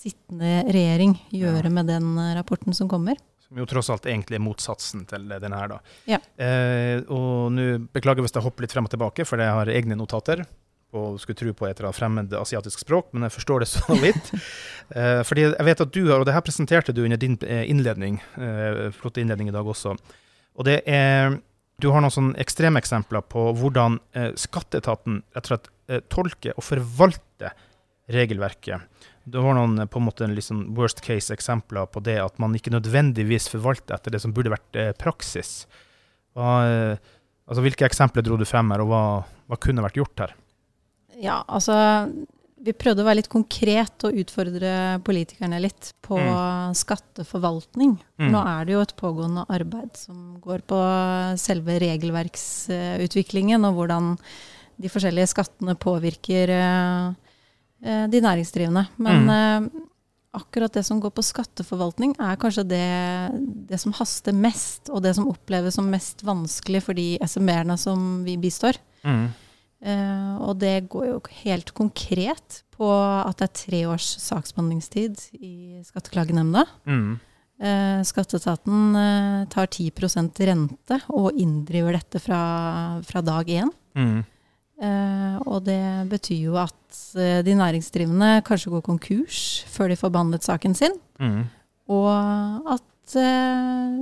sittende 0.00 0.62
regjering 0.70 1.16
gjøre 1.34 1.66
ja. 1.68 1.74
med 1.74 1.90
den 1.90 2.14
rapporten 2.38 2.76
som 2.76 2.88
kommer? 2.88 3.18
Som 3.50 3.58
jo 3.58 3.66
tross 3.66 3.88
alt 3.90 4.06
egentlig 4.06 4.38
er 4.38 4.44
motsatsen 4.44 5.02
til 5.10 5.24
denne 5.26 5.58
her, 5.58 5.72
da. 5.72 5.78
Ja. 6.06 6.20
Eh, 6.38 7.02
og 7.10 7.50
nå 7.50 7.64
beklager 7.90 8.22
hvis 8.22 8.36
jeg 8.36 8.44
hopper 8.44 8.62
litt 8.62 8.72
frem 8.72 8.86
og 8.86 8.92
tilbake, 8.92 9.26
for 9.26 9.42
jeg 9.42 9.56
har 9.56 9.72
egne 9.74 9.98
notater 9.98 10.44
og 10.96 11.20
skulle 11.22 11.38
tro 11.38 11.52
på 11.54 11.66
et 11.68 11.76
eller 11.78 11.90
annet 11.90 11.98
fremmed 12.00 12.32
asiatisk 12.34 12.82
språk, 12.82 13.12
men 13.14 13.28
jeg 13.28 13.34
forstår 13.36 13.62
det 13.62 13.68
så 13.70 13.96
vidt. 14.04 14.32
eh, 14.96 15.20
fordi 15.26 15.44
jeg 15.46 15.66
vet 15.68 15.84
at 15.84 15.92
du 15.94 16.00
har, 16.08 16.18
og 16.18 16.26
det 16.26 16.34
her 16.34 16.42
presenterte 16.46 16.94
du 16.96 17.04
under 17.04 17.20
din 17.20 17.36
eh, 17.46 17.62
innledning, 17.70 18.18
eh, 18.40 18.88
flotte 18.96 19.22
innledning 19.22 19.52
i 19.52 19.54
dag 19.54 19.66
også, 19.70 19.94
og 20.58 20.66
det 20.66 20.80
er 20.90 21.38
Du 21.80 21.86
har 21.94 22.02
noen 22.04 22.12
sånne 22.12 22.36
ekstremeksempler 22.42 23.22
på 23.32 23.46
hvordan 23.56 23.94
eh, 24.12 24.34
skatteetaten 24.36 25.22
rett 25.32 25.46
og 25.46 25.48
slett 25.48 25.68
eh, 25.88 26.02
tolker 26.12 26.52
og 26.52 26.66
forvalter 26.66 27.54
regelverket. 28.12 28.82
Du 29.24 29.38
har 29.40 29.56
noen 29.56 29.78
eh, 29.80 29.88
på 29.88 29.96
en 29.96 30.04
måte 30.04 30.28
liksom 30.28 30.74
worst 30.76 31.00
case-eksempler 31.06 31.88
på 31.88 32.02
det 32.04 32.18
at 32.20 32.36
man 32.42 32.52
ikke 32.58 32.74
nødvendigvis 32.74 33.48
forvalter 33.48 33.96
etter 33.96 34.12
det 34.12 34.20
som 34.20 34.34
burde 34.36 34.52
vært 34.52 34.76
praksis. 35.00 35.62
Hva, 36.36 36.58
altså, 37.48 37.64
hvilke 37.64 37.88
eksempler 37.88 38.28
dro 38.28 38.36
du 38.36 38.44
frem 38.44 38.68
her, 38.74 38.84
og 38.84 38.92
hva, 38.92 39.02
hva 39.48 39.56
kunne 39.64 39.86
vært 39.86 39.96
gjort 40.02 40.26
her? 40.26 40.36
Ja, 41.18 41.40
altså 41.48 41.74
vi 42.60 42.74
prøvde 42.76 43.02
å 43.02 43.06
være 43.08 43.20
litt 43.22 43.30
konkret 43.32 44.04
og 44.04 44.16
utfordre 44.20 45.00
politikerne 45.04 45.60
litt 45.62 45.92
på 46.04 46.18
mm. 46.20 46.76
skatteforvaltning. 46.76 47.94
Mm. 48.20 48.28
Nå 48.34 48.42
er 48.52 48.68
det 48.68 48.74
jo 48.74 48.82
et 48.84 48.96
pågående 49.00 49.46
arbeid 49.48 49.96
som 49.96 50.36
går 50.44 50.64
på 50.68 50.80
selve 51.40 51.78
regelverksutviklingen, 51.80 53.64
og 53.64 53.78
hvordan 53.78 54.12
de 54.80 54.92
forskjellige 54.92 55.32
skattene 55.32 55.76
påvirker 55.80 56.52
uh, 56.52 57.16
de 57.80 58.22
næringsdrivende. 58.28 58.86
Men 59.00 59.24
mm. 59.24 59.66
uh, 59.72 59.86
akkurat 60.36 60.76
det 60.76 60.84
som 60.86 61.00
går 61.00 61.14
på 61.16 61.24
skatteforvaltning, 61.26 62.12
er 62.20 62.40
kanskje 62.40 62.68
det, 62.68 62.86
det, 63.72 63.80
som 63.80 63.96
haster 63.96 64.36
mest, 64.36 64.92
og 64.92 65.02
det 65.04 65.16
som 65.16 65.28
oppleves 65.32 65.80
som 65.80 65.88
mest 65.90 66.24
vanskelig 66.28 66.84
for 66.86 66.98
de 66.98 67.14
SMB-ene 67.24 67.80
som 67.80 68.20
vi 68.26 68.36
bistår. 68.40 68.78
Mm. 69.00 69.30
Uh, 69.80 70.36
og 70.44 70.58
det 70.60 70.90
går 70.92 71.06
jo 71.08 71.20
helt 71.40 71.70
konkret 71.72 72.60
på 72.76 72.88
at 72.92 73.40
det 73.40 73.46
er 73.46 73.56
tre 73.62 73.78
års 73.88 74.08
saksbehandlingstid 74.20 75.22
i 75.40 75.80
Skatteklagenemnda. 75.86 76.66
Mm. 76.84 77.14
Uh, 77.60 78.00
skatteetaten 78.04 78.96
uh, 78.96 79.46
tar 79.52 79.70
10 79.72 79.88
rente 80.48 81.00
og 81.08 81.32
inndriver 81.32 81.96
dette 81.96 82.20
fra, 82.20 83.00
fra 83.08 83.24
dag 83.24 83.48
én. 83.48 83.72
Mm. 83.90 84.22
og 85.50 85.64
det 85.66 86.06
betyr 86.08 86.44
jo 86.46 86.54
at 86.56 87.00
de 87.44 87.54
næringsdrivende 87.58 88.38
kanskje 88.46 88.70
går 88.70 88.84
konkurs 88.86 89.64
før 89.68 89.90
de 89.90 89.96
får 89.98 90.12
behandlet 90.14 90.46
saken 90.46 90.76
sin. 90.78 90.94
Mm. 91.18 91.42
Og 91.90 92.70
at 92.70 93.16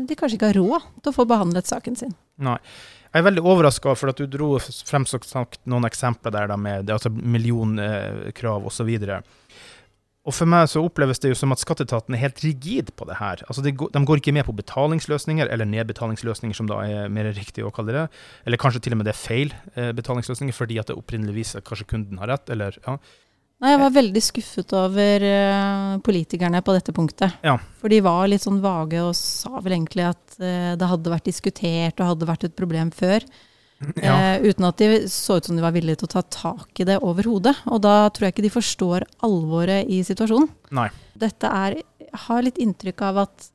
de 0.05 0.15
kanskje 0.15 0.37
ikke 0.37 0.53
har 0.53 0.61
råd 0.61 0.87
til 1.01 1.11
å 1.11 1.17
få 1.17 1.27
behandlet 1.27 1.67
saken 1.67 1.99
sin. 1.99 2.13
Nei. 2.37 2.61
Jeg 3.09 3.23
er 3.23 3.29
veldig 3.31 3.45
overraska 3.45 3.95
for 3.97 4.13
at 4.13 4.21
du 4.21 4.29
dro 4.29 4.55
frem 4.61 5.07
sagt, 5.09 5.61
noen 5.69 5.89
eksempler 5.89 6.35
der 6.35 6.51
da, 6.51 6.59
med 6.61 6.89
det, 6.89 6.99
altså 6.99 7.13
millionkrav 7.13 8.65
eh, 8.65 8.69
osv. 8.69 8.91
Og 10.29 10.35
for 10.37 10.51
meg 10.51 10.67
så 10.69 10.83
oppleves 10.85 11.23
det 11.23 11.31
jo 11.31 11.39
som 11.41 11.55
at 11.55 11.63
skatteetaten 11.63 12.13
er 12.13 12.21
helt 12.21 12.43
rigid 12.45 12.91
på 13.01 13.07
det 13.09 13.17
her. 13.17 13.41
Altså 13.49 13.65
de, 13.65 13.73
de, 13.73 14.03
går 14.11 14.21
ikke 14.21 14.35
med 14.37 14.45
på 14.45 14.57
betalingsløsninger, 14.59 15.49
eller 15.49 15.69
nedbetalingsløsninger, 15.73 16.57
som 16.59 16.69
da 16.69 16.83
er 16.85 17.09
mer 17.13 17.31
riktig 17.33 17.65
å 17.65 17.73
kalle 17.73 17.95
det. 17.97 18.05
Eller 18.45 18.61
kanskje 18.61 18.83
til 18.85 18.97
og 18.97 19.01
med 19.01 19.09
det 19.09 19.15
er 19.15 19.23
feil 19.23 19.55
eh, 19.73 19.95
betalingsløsninger, 19.97 20.57
fordi 20.57 20.77
at 20.83 20.93
det 20.93 20.99
opprinnelig 21.01 21.39
viser 21.39 21.63
at 21.63 21.69
kanskje 21.71 21.89
kunden 21.95 22.21
har 22.21 22.29
rett. 22.35 22.53
eller 22.53 22.77
ja. 22.85 22.99
Nei, 23.59 23.73
jeg 23.73 23.81
var 23.81 23.95
veldig 23.95 24.21
skuffet 24.23 24.73
over 24.79 25.25
uh, 25.27 25.99
politikerne 26.07 26.61
på 26.63 26.75
dette 26.77 26.95
punktet. 26.95 27.41
Ja. 27.43 27.57
For 27.81 27.91
de 27.91 27.99
var 28.07 28.29
litt 28.31 28.45
sånn 28.45 28.61
vage 28.63 29.01
og 29.03 29.17
sa 29.19 29.59
vel 29.59 29.75
egentlig 29.75 30.05
at 30.07 30.37
uh, 30.39 30.77
det 30.79 30.91
hadde 30.93 31.11
vært 31.11 31.27
diskutert 31.27 31.99
og 31.99 32.13
hadde 32.13 32.29
vært 32.29 32.47
et 32.47 32.59
problem 32.59 32.95
før. 32.95 33.27
Ja. 34.03 34.11
Uh, 34.35 34.49
uten 34.51 34.65
at 34.67 34.81
de 34.83 35.05
så 35.07 35.37
ut 35.39 35.47
som 35.47 35.55
de 35.55 35.63
var 35.63 35.71
villige 35.71 36.01
til 36.01 36.09
å 36.09 36.15
ta 36.17 36.25
tak 36.35 36.81
i 36.83 36.87
det 36.87 36.97
overhodet. 37.07 37.53
Og 37.71 37.79
da 37.85 38.09
tror 38.11 38.27
jeg 38.27 38.35
ikke 38.35 38.47
de 38.49 38.51
forstår 38.51 39.07
alvoret 39.27 39.87
i 39.87 40.01
situasjonen. 40.07 40.49
Nei. 40.75 40.89
Dette 41.15 41.47
er 41.47 41.77
Jeg 41.79 42.23
har 42.25 42.43
litt 42.43 42.59
inntrykk 42.59 43.05
av 43.07 43.21
at 43.23 43.47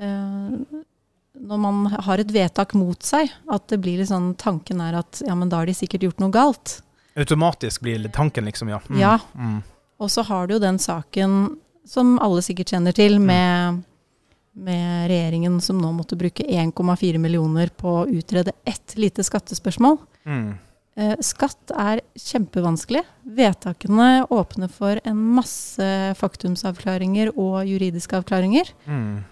når 0.00 1.60
man 1.62 1.86
har 2.08 2.18
et 2.18 2.32
vedtak 2.34 2.74
mot 2.74 3.06
seg, 3.06 3.30
at 3.52 3.68
det 3.70 3.78
blir 3.84 4.00
litt 4.00 4.10
sånn 4.10 4.32
tanken 4.40 4.82
er 4.82 4.98
at 4.98 5.22
ja, 5.26 5.36
men 5.38 5.52
da 5.52 5.60
har 5.60 5.70
de 5.70 5.76
sikkert 5.78 6.08
gjort 6.08 6.24
noe 6.24 6.34
galt. 6.34 6.78
Automatisk 7.16 7.80
blir 7.86 8.08
tanken, 8.12 8.44
liksom, 8.44 8.68
ja. 8.68 8.80
Mm. 8.90 9.00
Ja. 9.00 9.18
Mm. 9.34 9.62
Og 9.98 10.10
så 10.12 10.22
har 10.28 10.46
du 10.46 10.56
jo 10.56 10.62
den 10.62 10.78
saken 10.82 11.56
som 11.88 12.18
alle 12.22 12.42
sikkert 12.44 12.74
kjenner 12.74 12.96
til, 12.96 13.16
mm. 13.16 13.26
med, 13.30 13.80
med 14.66 15.08
regjeringen 15.10 15.60
som 15.64 15.78
nå 15.80 15.92
måtte 15.96 16.18
bruke 16.18 16.44
1,4 16.44 17.20
millioner 17.22 17.72
på 17.72 18.02
å 18.02 18.06
utrede 18.10 18.52
ett 18.68 18.96
lite 19.00 19.24
skattespørsmål. 19.24 19.98
Mm. 20.26 20.50
Eh, 20.96 21.14
skatt 21.24 21.72
er 21.76 22.00
kjempevanskelig. 22.16 23.02
Vedtakene 23.36 24.26
åpner 24.32 24.70
for 24.72 25.00
en 25.04 25.18
masse 25.36 25.88
faktumsavklaringer 26.20 27.34
og 27.36 27.64
juridiske 27.68 28.16
avklaringer. 28.16 28.72
Mm. 28.88 29.24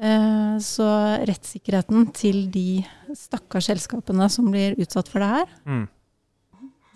Eh, 0.00 0.54
så 0.64 0.88
rettssikkerheten 1.28 2.06
til 2.16 2.46
de 2.52 2.80
stakkars 3.12 3.68
selskapene 3.68 4.30
som 4.32 4.48
blir 4.48 4.78
utsatt 4.80 5.10
for 5.12 5.20
det 5.20 5.28
her, 5.34 5.50
mm. 5.68 5.82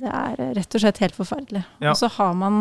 Det 0.00 0.10
er 0.10 0.40
eh, 0.40 0.52
rett 0.58 0.76
og 0.76 0.84
slett 0.84 1.00
helt 1.04 1.16
forferdelig. 1.16 1.64
Ja. 1.80 1.92
Og 1.92 1.98
så 2.00 2.10
har 2.16 2.34
man 2.38 2.60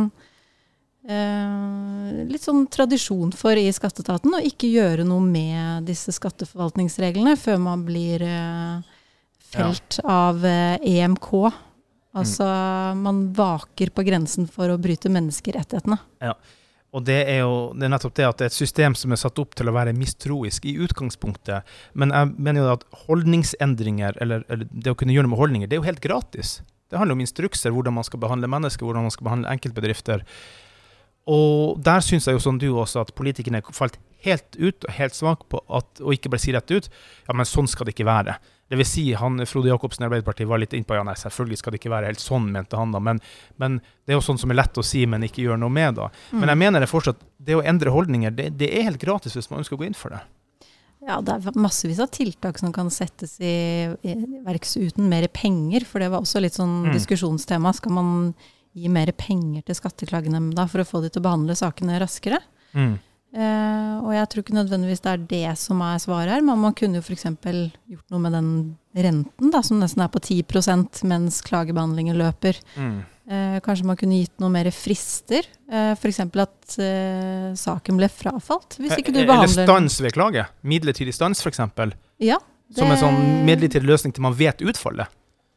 eh, 1.07 2.23
litt 2.29 2.45
sånn 2.45 2.65
tradisjon 2.71 3.33
for 3.37 3.59
i 3.59 3.67
skatteetaten 3.73 4.37
å 4.37 4.41
ikke 4.43 4.71
gjøre 4.71 5.07
noe 5.07 5.23
med 5.25 5.89
disse 5.89 6.13
skatteforvaltningsreglene 6.15 7.35
før 7.39 7.61
man 7.63 7.85
blir 7.87 8.25
eh, 8.27 8.97
felt 9.53 9.99
ja. 10.01 10.17
av 10.29 10.43
eh, 10.45 10.75
EMK. 10.95 11.29
Altså 12.13 12.45
mm. 12.45 12.99
man 13.01 13.23
vaker 13.33 13.89
på 13.89 14.05
grensen 14.05 14.45
for 14.51 14.69
å 14.69 14.81
bryte 14.81 15.09
menneskerettighetene. 15.09 15.97
Ja. 16.21 16.35
Og 16.93 17.01
det 17.07 17.23
er 17.25 17.39
jo 17.41 17.71
det 17.73 17.87
er 17.87 17.91
nettopp 17.95 18.13
det 18.19 18.25
at 18.27 18.37
det 18.37 18.45
er 18.45 18.51
et 18.51 18.55
system 18.55 18.93
som 18.97 19.15
er 19.15 19.17
satt 19.17 19.39
opp 19.41 19.55
til 19.57 19.69
å 19.69 19.73
være 19.73 19.95
mistroisk 19.97 20.67
i 20.69 20.75
utgangspunktet. 20.85 21.65
Men 21.97 22.13
jeg 22.13 22.35
mener 22.37 22.61
jo 22.61 22.75
at 22.75 22.85
holdningsendringer, 23.07 24.19
eller, 24.21 24.45
eller 24.45 24.69
det 24.69 24.93
å 24.93 24.99
kunne 24.99 25.15
gjøre 25.15 25.25
noe 25.25 25.33
med 25.33 25.41
holdninger, 25.41 25.71
det 25.71 25.79
er 25.79 25.81
jo 25.81 25.87
helt 25.89 26.03
gratis. 26.05 26.59
Det 26.91 26.99
handler 26.99 27.17
om 27.17 27.23
instrukser, 27.23 27.73
hvordan 27.73 27.95
man 27.95 28.05
skal 28.07 28.21
behandle 28.21 28.49
mennesker, 28.51 28.85
hvordan 28.85 29.07
man 29.07 29.13
skal 29.13 29.27
behandle 29.29 29.53
enkeltbedrifter. 29.53 30.25
Og 31.31 31.79
der 31.79 32.03
syns 32.03 32.27
jeg 32.27 32.35
jo 32.35 32.43
som 32.43 32.57
du 32.59 32.67
også 32.75 33.05
at 33.05 33.13
politikerne 33.15 33.63
falt 33.71 33.95
helt 34.23 34.57
ut 34.59 34.87
og 34.87 34.95
helt 34.95 35.15
svak 35.15 35.45
på 35.51 35.61
at, 35.71 36.01
og 36.01 36.15
ikke 36.15 36.31
bare 36.31 36.43
si 36.43 36.53
rett 36.55 36.71
ut 36.71 36.89
ja, 36.89 37.35
men 37.35 37.47
sånn 37.47 37.69
skal 37.71 37.87
det 37.87 37.95
ikke 37.95 38.07
være. 38.07 38.35
Det 38.71 38.79
vil 38.79 38.87
si, 38.87 39.03
han, 39.19 39.43
Frode 39.47 39.69
Jacobsen 39.69 40.05
i 40.05 40.07
Arbeiderpartiet 40.07 40.49
var 40.49 40.61
litt 40.61 40.73
innpå 40.75 40.95
ja, 40.97 41.03
nei, 41.05 41.15
selvfølgelig 41.19 41.59
skal 41.59 41.75
det 41.75 41.81
ikke 41.81 41.91
være 41.93 42.09
helt 42.09 42.23
sånn, 42.23 42.47
mente 42.51 42.79
han 42.79 42.95
da. 42.95 43.01
Men, 43.03 43.19
men, 43.61 43.81
det 44.03 44.15
er 44.15 44.19
jo 44.19 44.25
sånn 44.25 44.39
som 44.41 44.51
er 44.51 44.59
lett 44.61 44.79
å 44.79 44.85
si, 44.87 45.03
men 45.07 45.25
ikke 45.27 45.43
gjør 45.43 45.59
noe 45.61 45.73
med. 45.73 45.99
da. 45.99 46.07
Mm. 46.31 46.39
Men 46.39 46.53
jeg 46.53 46.61
mener 46.63 46.83
det 46.83 46.91
fortsatt, 46.91 47.19
det 47.37 47.59
å 47.59 47.65
endre 47.73 47.93
holdninger, 47.93 48.33
det, 48.35 48.49
det 48.59 48.71
er 48.71 48.87
helt 48.87 49.03
gratis 49.03 49.35
hvis 49.37 49.51
man 49.51 49.61
ønsker 49.61 49.77
å 49.77 49.83
gå 49.83 49.89
inn 49.91 49.99
for 49.99 50.15
det. 50.15 50.23
Ja, 51.03 51.19
det 51.25 51.35
er 51.35 51.59
massevis 51.59 51.99
av 52.03 52.11
tiltak 52.15 52.59
som 52.61 52.73
kan 52.75 52.89
settes 52.93 53.35
i, 53.43 53.53
i 54.07 54.13
verks 54.45 54.77
uten 54.79 55.09
mer 55.11 55.27
penger. 55.33 55.85
For 55.87 56.03
det 56.03 56.11
var 56.13 56.23
også 56.23 56.41
litt 56.43 56.55
sånn 56.55 56.83
mm. 56.87 56.91
diskusjonstema. 56.95 57.73
Skal 57.75 57.95
man 57.95 58.11
gi 58.73 58.89
mer 58.91 59.11
penger 59.17 59.65
til 59.67 59.77
Skatteklagenemnda 59.77 60.65
for 60.71 60.83
å 60.83 60.87
få 60.87 61.03
de 61.03 61.11
til 61.11 61.21
å 61.21 61.27
behandle 61.27 61.57
sakene 61.59 61.99
raskere? 62.01 62.39
Mm. 62.73 62.95
Eh, 63.33 63.93
og 63.97 64.11
jeg 64.13 64.29
tror 64.29 64.43
ikke 64.43 64.55
nødvendigvis 64.59 65.01
det 65.01 65.11
er 65.11 65.23
det 65.31 65.53
som 65.57 65.81
er 65.85 66.01
svaret 66.01 66.35
her. 66.35 66.45
Men 66.45 66.61
man 66.61 66.75
kunne 66.77 67.01
jo 67.01 67.05
f.eks. 67.05 67.27
gjort 67.33 68.13
noe 68.13 68.23
med 68.23 68.37
den 68.37 68.51
renten, 68.93 69.53
da, 69.53 69.63
som 69.65 69.81
nesten 69.81 70.05
er 70.05 70.13
på 70.13 70.21
10% 70.21 71.03
mens 71.09 71.41
klagebehandlingen 71.45 72.19
løper. 72.19 72.59
Mm. 72.77 73.01
Eh, 73.23 73.59
kanskje 73.63 73.87
man 73.87 73.97
kunne 73.99 74.19
gitt 74.19 74.33
noe 74.43 74.51
mer 74.51 74.67
frister? 74.75 75.47
Eh, 75.71 75.93
F.eks. 75.95 76.19
at 76.19 76.77
eh, 76.83 77.49
saken 77.59 77.99
ble 77.99 78.09
frafalt. 78.11 78.79
Hvis 78.81 78.97
ikke 78.99 79.13
du 79.15 79.21
eh, 79.21 79.27
behandler 79.29 79.47
Eller 79.47 79.69
stans 79.69 79.99
ved 80.03 80.15
klage. 80.17 80.45
Midlertidig 80.67 81.15
stans, 81.15 81.43
f.eks. 81.43 81.61
Ja, 82.19 82.39
det... 82.67 82.79
Som 82.81 82.91
en 82.91 82.99
sånn 82.99 83.19
midlertidig 83.47 83.87
løsning 83.87 84.15
til 84.15 84.25
man 84.25 84.35
vet 84.35 84.63
utfallet. 84.65 85.11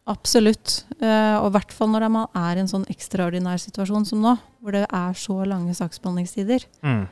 Absolutt. 0.06 0.84
Eh, 1.00 1.36
og 1.40 1.48
i 1.48 1.54
hvert 1.56 1.72
fall 1.74 1.90
når 1.90 2.06
man 2.14 2.28
er 2.38 2.58
i 2.58 2.62
en 2.62 2.70
sånn 2.70 2.86
ekstraordinær 2.92 3.58
situasjon 3.58 4.06
som 4.06 4.22
nå, 4.22 4.36
hvor 4.62 4.76
det 4.76 4.84
er 4.86 5.16
så 5.18 5.40
lange 5.48 5.74
saksbehandlingstider. 5.74 6.68
Mm. 6.86 7.02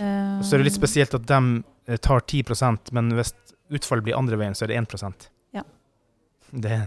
Eh, 0.00 0.40
så 0.40 0.56
er 0.56 0.62
det 0.62 0.70
litt 0.70 0.78
spesielt 0.78 1.16
at 1.18 1.26
de 1.28 1.40
eh, 1.60 2.00
tar 2.00 2.24
10% 2.24 2.94
men 2.96 3.12
hvis 3.18 3.34
utfallet 3.70 4.08
blir 4.08 4.16
andre 4.16 4.40
veien, 4.40 4.56
så 4.56 4.64
er 4.64 4.72
det 4.72 4.80
1% 4.80 5.28
Ja. 5.58 5.66
Det 6.50 6.80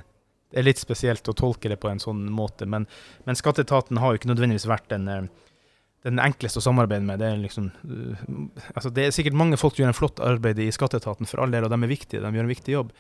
det 0.53 0.61
er 0.61 0.67
litt 0.67 0.81
spesielt 0.81 1.29
å 1.29 1.33
tolke 1.33 1.71
det 1.71 1.79
på 1.81 1.89
en 1.89 2.01
sånn 2.01 2.27
måte. 2.29 2.67
Men, 2.69 2.85
men 3.25 3.37
skatteetaten 3.39 3.97
har 3.97 4.13
jo 4.13 4.21
ikke 4.21 4.29
nødvendigvis 4.29 4.67
vært 4.69 4.91
den, 4.93 5.07
eh, 5.09 5.23
den 6.05 6.21
enkleste 6.21 6.61
å 6.61 6.65
samarbeide 6.67 7.07
med. 7.07 7.23
Det 7.23 7.31
er, 7.31 7.41
liksom, 7.41 7.71
uh, 7.89 8.27
altså 8.75 8.91
det 8.93 9.07
er 9.07 9.15
sikkert 9.15 9.39
mange 9.39 9.57
folk 9.57 9.73
som 9.73 9.85
gjør 9.85 9.93
en 9.95 9.97
flott 9.97 10.21
arbeid 10.21 10.61
i 10.61 10.69
skatteetaten, 10.75 11.29
for 11.29 11.41
all 11.41 11.53
del, 11.55 11.65
og 11.65 11.73
de 11.73 11.79
er 11.79 11.89
viktige. 11.89 12.21
De 12.21 12.29
gjør 12.29 12.45
en 12.45 12.53
viktig 12.53 12.75
jobb. 12.75 12.93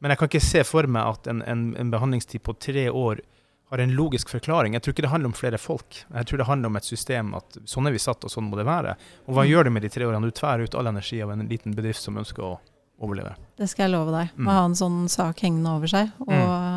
Men 0.00 0.12
jeg 0.12 0.20
kan 0.20 0.30
ikke 0.30 0.46
se 0.46 0.62
for 0.68 0.88
meg 0.88 1.16
at 1.16 1.28
en, 1.32 1.42
en, 1.44 1.66
en 1.80 1.90
behandlingstid 1.92 2.44
på 2.46 2.56
tre 2.60 2.86
år 2.88 3.20
har 3.68 3.82
en 3.82 3.92
logisk 3.98 4.30
forklaring. 4.30 4.76
Jeg 4.76 4.84
tror 4.84 4.94
ikke 4.94 5.04
det 5.04 5.10
handler 5.10 5.32
om 5.32 5.36
flere 5.36 5.58
folk. 5.58 5.98
Jeg 6.06 6.28
tror 6.30 6.40
det 6.40 6.46
handler 6.46 6.70
om 6.70 6.78
et 6.78 6.86
system 6.86 7.34
at 7.36 7.58
sånn 7.66 7.90
er 7.90 7.96
vi 7.96 8.00
satt, 8.00 8.24
og 8.24 8.32
sånn 8.32 8.46
må 8.46 8.56
det 8.56 8.66
være. 8.68 8.94
Og 9.26 9.34
hva 9.34 9.42
mm. 9.42 9.50
gjør 9.50 9.66
du 9.66 9.72
med 9.74 9.84
de 9.84 9.90
tre 9.92 10.06
årene? 10.06 10.30
Du 10.30 10.38
tværer 10.38 10.64
ut 10.64 10.78
all 10.78 10.92
energi 10.92 11.18
av 11.24 11.34
en 11.34 11.44
liten 11.50 11.74
bedrift 11.76 12.04
som 12.04 12.20
ønsker 12.20 12.46
å 12.46 12.54
overleve. 13.02 13.34
Det 13.58 13.68
skal 13.68 13.86
jeg 13.86 13.94
love 13.96 14.14
deg. 14.14 14.36
Må 14.38 14.46
mm. 14.46 14.54
ha 14.54 14.62
en 14.68 14.78
sånn 14.78 15.00
sak 15.12 15.42
hengende 15.44 15.74
over 15.76 15.90
seg. 15.90 16.12
Og 16.28 16.32
mm. 16.32 16.75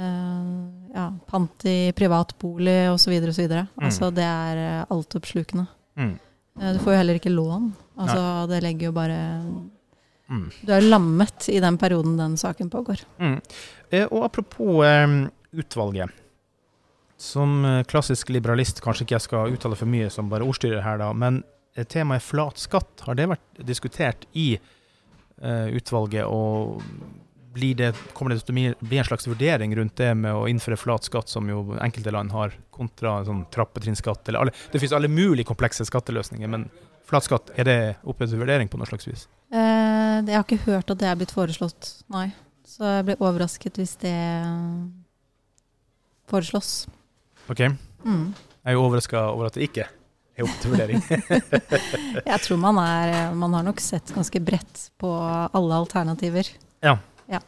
Uh, 0.00 0.92
ja, 0.94 1.06
pant 1.28 1.64
i 1.68 1.92
privatbolig 1.96 2.90
osv. 2.92 3.12
osv. 3.28 3.44
Mm. 3.52 3.84
Altså, 3.84 4.10
det 4.14 4.24
er 4.26 4.62
uh, 4.62 4.94
altoppslukende. 4.94 5.66
Mm. 6.00 6.16
Uh, 6.60 6.72
du 6.72 6.80
får 6.82 6.94
jo 6.94 6.98
heller 7.02 7.20
ikke 7.20 7.34
lån. 7.34 7.70
Altså, 8.00 8.24
det 8.50 8.62
legger 8.64 8.88
jo 8.88 8.96
bare 8.96 9.18
mm. 10.32 10.48
Du 10.64 10.72
er 10.72 10.88
lammet 10.88 11.48
i 11.52 11.60
den 11.60 11.76
perioden 11.78 12.16
den 12.16 12.38
saken 12.40 12.70
pågår. 12.72 13.04
Mm. 13.20 13.38
Eh, 13.90 14.06
og 14.08 14.24
apropos 14.30 14.86
utvalget. 15.52 16.18
Som 17.20 17.60
klassisk 17.86 18.32
liberalist, 18.34 18.80
kanskje 18.82 19.04
ikke 19.04 19.14
jeg 19.14 19.26
skal 19.28 19.52
uttale 19.54 19.76
for 19.78 19.86
mye 19.86 20.08
som 20.10 20.30
bare 20.32 20.46
ordstyrer 20.48 20.80
her, 20.82 20.96
da, 20.98 21.12
men 21.14 21.42
temaet 21.92 22.24
flat 22.24 22.58
skatt, 22.58 23.04
har 23.06 23.14
det 23.14 23.28
vært 23.30 23.60
diskutert 23.68 24.24
i 24.32 24.56
utvalget, 25.38 26.24
og 26.26 26.82
det, 27.52 27.92
kommer 28.16 28.32
det 28.32 28.42
til 28.42 28.54
å 28.54 28.86
bli 28.86 28.98
en 28.98 29.08
slags 29.08 29.26
vurdering 29.28 29.74
rundt 29.76 29.96
det 30.00 30.12
med 30.18 30.34
å 30.34 30.46
innføre 30.48 30.78
flat 30.80 31.04
skatt, 31.04 31.28
som 31.28 31.48
jo 31.48 31.76
enkelte 31.80 32.14
land 32.14 32.32
har, 32.32 32.54
kontra 32.70 33.20
sånn 33.26 33.44
trappetrinnskatt? 33.52 34.24
Det 34.24 34.78
finnes 34.80 34.96
alle 34.96 35.10
mulige 35.12 35.48
komplekse 35.48 35.84
skatteløsninger, 35.88 36.48
men 36.48 36.68
flat 37.08 37.28
skatt, 37.28 37.52
er 37.56 37.68
det 37.68 37.78
oppe 38.08 38.28
til 38.28 38.40
vurdering 38.40 38.70
på 38.72 38.80
noe 38.80 38.88
slags 38.88 39.08
vis? 39.08 39.26
Eh, 39.52 40.18
jeg 40.24 40.36
har 40.36 40.46
ikke 40.46 40.64
hørt 40.64 40.90
at 40.94 41.00
det 41.02 41.10
er 41.10 41.18
blitt 41.20 41.34
foreslått, 41.34 41.90
nei. 42.12 42.30
Så 42.64 42.86
jeg 42.88 43.04
blir 43.08 43.20
overrasket 43.20 43.76
hvis 43.76 43.98
det 44.00 44.16
foreslås. 46.30 46.86
OK. 47.52 47.66
Mm. 48.06 48.30
Jeg 48.32 48.70
er 48.70 48.78
jo 48.78 48.86
overraska 48.86 49.26
over 49.32 49.50
at 49.50 49.58
det 49.58 49.66
ikke 49.68 49.84
er 50.38 50.46
opp 50.46 50.58
til 50.62 50.72
vurdering. 50.72 51.02
jeg 52.32 52.42
tror 52.46 52.60
man 52.62 52.78
er 52.80 53.34
Man 53.36 53.56
har 53.58 53.66
nok 53.66 53.82
sett 53.82 54.14
ganske 54.14 54.40
bredt 54.40 54.86
på 55.02 55.10
alle 55.12 55.80
alternativer. 55.82 56.48
Ja. 56.82 56.96
Ja. 57.30 57.40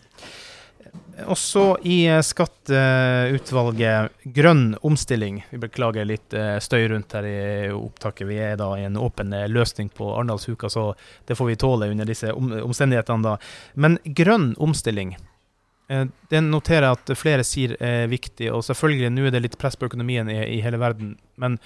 Også 1.26 1.76
i 1.87 2.07
eh, 2.11 2.23
skatteutvalget 2.26 4.11
grønn 4.35 4.75
omstilling. 4.83 5.45
Vi 5.50 5.59
beklager 5.62 6.04
litt 6.09 6.35
eh, 6.35 6.59
støy 6.62 6.88
rundt 6.90 7.12
her 7.14 7.26
i 7.28 7.71
opptaket. 7.71 8.26
Vi 8.28 8.38
er 8.43 8.57
da 8.59 8.73
i 8.78 8.85
en 8.88 8.99
åpen 8.99 9.33
eh, 9.33 9.47
løsning 9.50 9.88
på 9.95 10.11
Arendalsuka, 10.16 10.69
så 10.71 10.95
det 11.26 11.37
får 11.38 11.47
vi 11.52 11.57
tåle 11.61 11.90
under 11.93 12.09
disse 12.09 12.33
omstendighetene 12.35 13.23
da. 13.28 13.37
Men 13.75 13.99
grønn 14.04 14.54
omstilling. 14.59 15.16
Det 15.85 16.40
noterer 16.40 16.87
jeg 16.88 16.97
at 16.97 17.11
flere 17.21 17.45
sier 17.45 17.76
er 17.85 18.07
viktig, 18.09 18.49
og 18.50 18.64
selvfølgelig 18.64 19.11
nå 19.12 19.26
er 19.28 19.35
det 19.35 19.43
litt 19.45 19.59
press 19.61 19.76
på 19.76 19.87
økonomien 19.90 20.31
i 20.33 20.62
hele 20.64 20.81
verden. 20.81 21.12
Men 21.37 21.59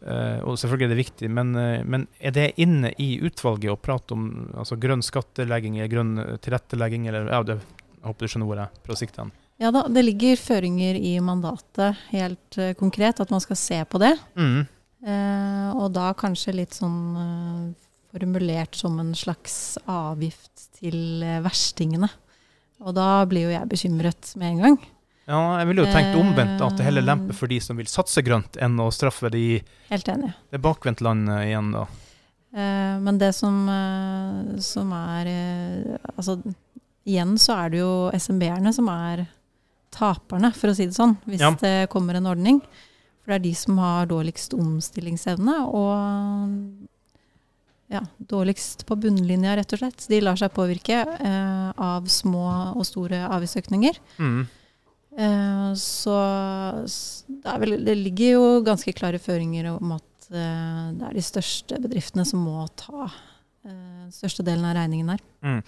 Uh, 0.00 0.40
og 0.48 0.56
selvfølgelig 0.56 0.86
er 0.86 0.92
det 0.94 1.02
viktig, 1.02 1.28
men, 1.36 1.50
uh, 1.52 1.82
men, 1.84 2.06
er 2.24 2.32
det 2.32 2.46
inne 2.62 2.88
i 2.96 3.18
utvalget 3.20 3.68
å 3.68 3.76
prate 3.76 4.16
om 4.16 4.30
altså, 4.56 4.78
grønn 4.80 5.02
skattelegging 5.04 5.76
eller 5.76 5.90
grønn 5.92 6.14
tilrettelegging? 6.40 7.04
Eller, 7.10 7.28
ja, 7.28 7.42
det, 7.44 7.58
jeg 7.98 8.06
håper 8.08 8.24
du 8.24 8.32
skjønner 8.32 8.48
hvor 8.48 8.62
jeg 8.62 8.80
prøver 8.80 8.96
å 8.96 9.00
sikte 9.02 9.20
hen. 9.20 9.32
Ja 9.60 9.68
da, 9.76 9.82
det 9.92 10.06
ligger 10.06 10.40
føringer 10.40 10.96
i 10.96 11.12
mandatet 11.20 12.00
helt 12.14 12.56
uh, 12.56 12.70
konkret, 12.80 13.20
at 13.20 13.34
man 13.34 13.44
skal 13.44 13.60
se 13.60 13.82
på 13.84 14.00
det. 14.00 14.14
Mm. 14.40 14.68
og 15.80 15.86
da 15.96 16.10
kanskje 16.12 16.52
litt 16.52 16.74
sånn 16.76 17.72
formulert 18.12 18.76
som 18.76 18.98
en 19.00 19.14
slags 19.16 19.78
avgift 19.88 20.66
til 20.76 21.24
verstingene. 21.44 22.10
Og 22.84 22.96
da 22.96 23.22
blir 23.28 23.46
jo 23.48 23.54
jeg 23.54 23.70
bekymret 23.70 24.32
med 24.40 24.50
en 24.50 24.64
gang. 24.64 24.76
Ja, 25.28 25.58
jeg 25.60 25.66
ville 25.68 25.84
jo 25.84 25.92
tenkt 25.92 26.16
omvendt, 26.18 26.60
at 26.64 26.76
det 26.76 26.84
heller 26.86 27.02
lemper 27.06 27.34
for 27.36 27.46
de 27.50 27.60
som 27.62 27.76
vil 27.78 27.86
satse 27.86 28.22
grønt, 28.26 28.56
enn 28.58 28.78
å 28.82 28.88
straffe 28.92 29.30
de 29.30 29.60
Helt 29.90 30.08
enig. 30.08 30.32
det 30.50 30.60
bakvendtlandet 30.64 31.44
igjen, 31.46 31.72
da. 31.76 31.84
Eh, 32.56 32.96
men 32.98 33.18
det 33.20 33.32
som, 33.36 33.60
eh, 33.68 34.58
som 34.58 34.90
er 34.92 35.26
eh, 35.30 35.98
Altså 36.16 36.34
igjen 37.06 37.36
så 37.38 37.54
er 37.64 37.70
det 37.70 37.78
jo 37.78 38.10
SMB-erne 38.12 38.72
som 38.74 38.88
er 38.88 39.28
taperne, 39.94 40.50
for 40.54 40.70
å 40.70 40.74
si 40.74 40.86
det 40.86 40.94
sånn, 40.96 41.16
hvis 41.26 41.40
Ja. 41.40 41.50
det 41.60 41.88
kommer 41.90 42.14
en 42.16 42.26
ordning. 42.26 42.60
For 43.22 43.32
det 43.32 43.36
er 43.40 43.44
de 43.50 43.54
som 43.54 43.78
har 43.78 44.06
dårligst 44.06 44.54
omstillingsevne 44.58 45.60
og 45.68 46.88
ja, 47.90 48.00
dårligst 48.18 48.84
på 48.86 48.96
bunnlinja, 48.96 49.56
rett 49.58 49.72
og 49.74 49.78
slett. 49.82 50.06
De 50.08 50.20
lar 50.22 50.36
seg 50.38 50.52
påvirke 50.54 51.00
eh, 51.20 51.72
av 51.76 52.06
små 52.06 52.74
og 52.76 52.84
store 52.86 53.24
avgiftsøkninger. 53.28 53.98
Mm. 54.18 54.48
Eh, 55.18 55.72
så 55.74 56.16
det, 57.26 57.56
vel, 57.64 57.76
det 57.84 57.96
ligger 57.98 58.36
jo 58.36 58.46
ganske 58.66 58.92
klare 58.96 59.18
føringer 59.22 59.72
om 59.74 59.96
at 59.96 60.30
eh, 60.30 60.86
det 60.98 61.08
er 61.10 61.18
de 61.18 61.24
største 61.24 61.80
bedriftene 61.82 62.26
som 62.28 62.44
må 62.46 62.64
ta 62.78 63.08
den 63.66 64.08
største 64.14 64.44
delen 64.46 64.64
av 64.64 64.76
regningen 64.78 65.10
der. 65.12 65.22
Mm. 65.44 65.58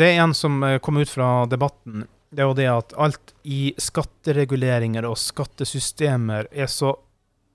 Det 0.00 0.06
er 0.08 0.20
en 0.22 0.34
som 0.34 0.62
eh, 0.64 0.78
kom 0.80 0.96
ut 1.02 1.10
fra 1.10 1.44
debatten. 1.50 2.06
Det 2.32 2.40
er 2.40 2.48
jo 2.48 2.56
det 2.56 2.68
at 2.72 2.94
alt 2.96 3.34
i 3.44 3.74
skattereguleringer 3.76 5.04
og 5.04 5.18
skattesystemer 5.20 6.48
er 6.52 6.70
så 6.72 6.94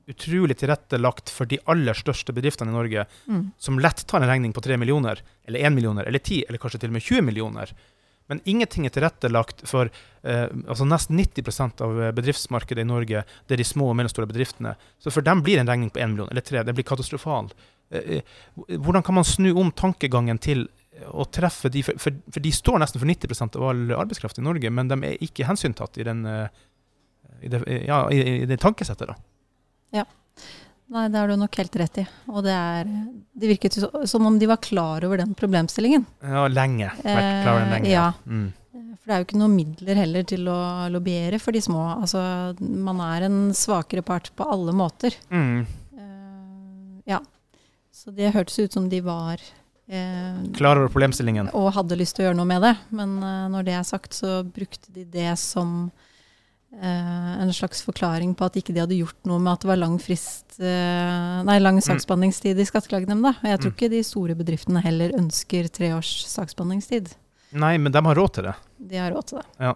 utrolig 0.07 0.55
tilrettelagt 0.61 1.31
for 1.33 1.49
de 1.49 1.57
aller 1.67 1.97
største 1.97 2.31
bedriftene 2.31 2.71
i 2.71 2.75
Norge, 2.77 3.07
Mm. 3.27 3.51
som 3.59 3.79
lett 3.79 4.05
tar 4.07 4.21
en 4.21 4.29
regning 4.29 4.53
på 4.55 4.61
3 4.63 4.77
millioner, 4.79 5.19
eller 5.47 5.59
1 5.59 5.73
millioner, 5.75 6.05
eller 6.07 6.19
10, 6.19 6.45
eller 6.47 6.61
kanskje 6.61 6.79
til 6.79 6.89
og 6.89 6.93
med 6.93 7.03
20 7.03 7.21
millioner. 7.27 7.73
Men 8.27 8.41
ingenting 8.43 8.85
er 8.85 8.93
tilrettelagt 8.95 9.63
for 9.69 9.87
eh, 9.87 10.45
altså 10.67 10.87
nesten 10.87 11.19
90% 11.19 11.83
av 11.85 12.01
bedriftsmarkedet 12.17 12.83
i 12.83 12.87
Norge. 12.87 13.23
Det 13.47 13.55
er 13.55 13.63
de 13.63 13.67
små 13.67 13.91
og 13.91 13.97
mellomstore 13.99 14.27
bedriftene. 14.29 14.75
Så 14.99 15.13
for 15.15 15.25
dem 15.25 15.43
blir 15.45 15.61
en 15.61 15.69
regning 15.69 15.91
på 15.93 16.01
1 16.03 16.11
million 16.13 16.31
eller 16.31 16.43
3. 16.43 16.65
Det 16.67 16.75
blir 16.75 16.87
katastrofal. 16.87 17.53
Eh, 17.89 18.17
eh, 18.17 18.21
hvordan 18.75 19.03
kan 19.03 19.15
man 19.15 19.27
snu 19.27 19.53
om 19.55 19.71
tankegangen 19.71 20.37
til 20.43 20.67
å 21.07 21.27
treffe 21.31 21.69
de, 21.69 21.83
for, 21.85 21.99
for, 22.01 22.15
for 22.33 22.43
de 22.43 22.51
står 22.51 22.81
nesten 22.81 23.01
for 23.01 23.09
90% 23.09 23.57
av 23.59 23.67
all 23.69 23.83
arbeidskraft 23.99 24.39
i 24.41 24.45
Norge, 24.45 24.71
men 24.73 24.89
de 24.89 24.97
er 25.05 25.23
ikke 25.23 25.45
hensyntatt 25.47 25.99
i, 26.01 26.05
den, 26.07 26.25
eh, 26.25 26.47
i, 27.41 27.51
det, 27.53 27.61
ja, 27.85 28.01
i, 28.11 28.21
i 28.41 28.47
det 28.49 28.59
tankesettet. 28.63 29.13
da. 29.13 29.17
Nei, 30.87 31.07
det 31.11 31.19
har 31.19 31.27
du 31.27 31.35
nok 31.35 31.57
helt 31.59 31.75
rett 31.81 31.97
i. 31.99 32.05
Og 32.31 32.45
det, 32.45 32.53
er, 32.55 32.87
det 33.35 33.49
virket 33.49 33.75
som 34.07 34.27
om 34.29 34.37
de 34.39 34.47
var 34.47 34.61
klar 34.63 35.03
over 35.03 35.19
den 35.19 35.33
problemstillingen. 35.35 36.05
Ja, 36.23 36.45
lenge. 36.47 36.93
Vært 37.03 37.43
klar 37.43 37.51
over 37.57 37.65
den 37.65 37.73
lenge. 37.75 37.89
Eh, 37.89 37.95
ja. 37.97 38.05
Mm. 38.23 38.47
For 38.71 39.09
det 39.09 39.15
er 39.15 39.19
jo 39.19 39.27
ikke 39.27 39.41
noen 39.41 39.57
midler 39.57 39.99
heller 39.99 40.27
til 40.27 40.47
å 40.51 40.59
lobbyere 40.93 41.41
for 41.43 41.55
de 41.55 41.61
små. 41.63 41.83
Altså, 41.97 42.21
man 42.61 43.03
er 43.03 43.27
en 43.27 43.37
svakere 43.55 44.03
part 44.07 44.31
på 44.39 44.47
alle 44.47 44.75
måter. 44.79 45.15
Mm. 45.27 45.67
Eh, 45.99 47.11
ja. 47.11 47.19
Så 47.91 48.15
det 48.15 48.31
hørtes 48.35 48.59
ut 48.63 48.79
som 48.79 48.87
de 48.87 49.03
var 49.03 49.41
eh, 49.91 50.39
Klar 50.55 50.79
over 50.79 50.91
problemstillingen. 50.93 51.51
og 51.51 51.73
hadde 51.75 51.99
lyst 51.99 52.15
til 52.15 52.23
å 52.23 52.29
gjøre 52.29 52.39
noe 52.39 52.47
med 52.55 52.63
det. 52.63 52.75
Men 52.95 53.19
eh, 53.19 53.47
når 53.51 53.67
det 53.67 53.75
er 53.75 53.87
sagt, 53.91 54.15
så 54.15 54.39
brukte 54.47 54.87
de 54.95 55.03
det 55.03 55.33
som 55.43 55.89
eh, 55.91 56.06
en 56.77 57.53
slags 57.55 57.81
forklaring 57.85 58.33
på 58.37 58.45
at 58.45 58.57
ikke 58.59 58.73
de 58.75 58.81
hadde 58.83 58.97
gjort 58.99 59.17
noe 59.25 59.39
med 59.39 59.53
at 59.53 59.63
det 59.63 59.69
var 59.69 59.79
lang 59.79 59.95
frist 60.03 60.57
eh, 60.59 61.43
Nei, 61.47 61.57
lang 61.63 61.79
saksbehandlingstid 61.81 62.59
i 62.59 62.65
Skatteklagenemnda. 62.67 63.35
Og 63.39 63.47
jeg 63.49 63.59
tror 63.61 63.71
Mm. 63.71 63.77
ikke 63.77 63.89
de 63.93 64.03
store 64.03 64.35
bedriftene 64.35 64.81
heller 64.83 65.15
ønsker 65.17 65.69
tre 65.71 65.93
års 65.95 66.25
saksbehandlingstid. 66.27 67.13
Nei, 67.53 67.77
men 67.77 67.91
de 67.91 68.01
har 68.03 68.15
råd 68.19 68.33
til 68.33 68.43
det. 68.49 68.55
De 68.77 68.97
har 68.99 69.11
råd 69.15 69.27
til 69.31 69.39
det. 69.39 69.75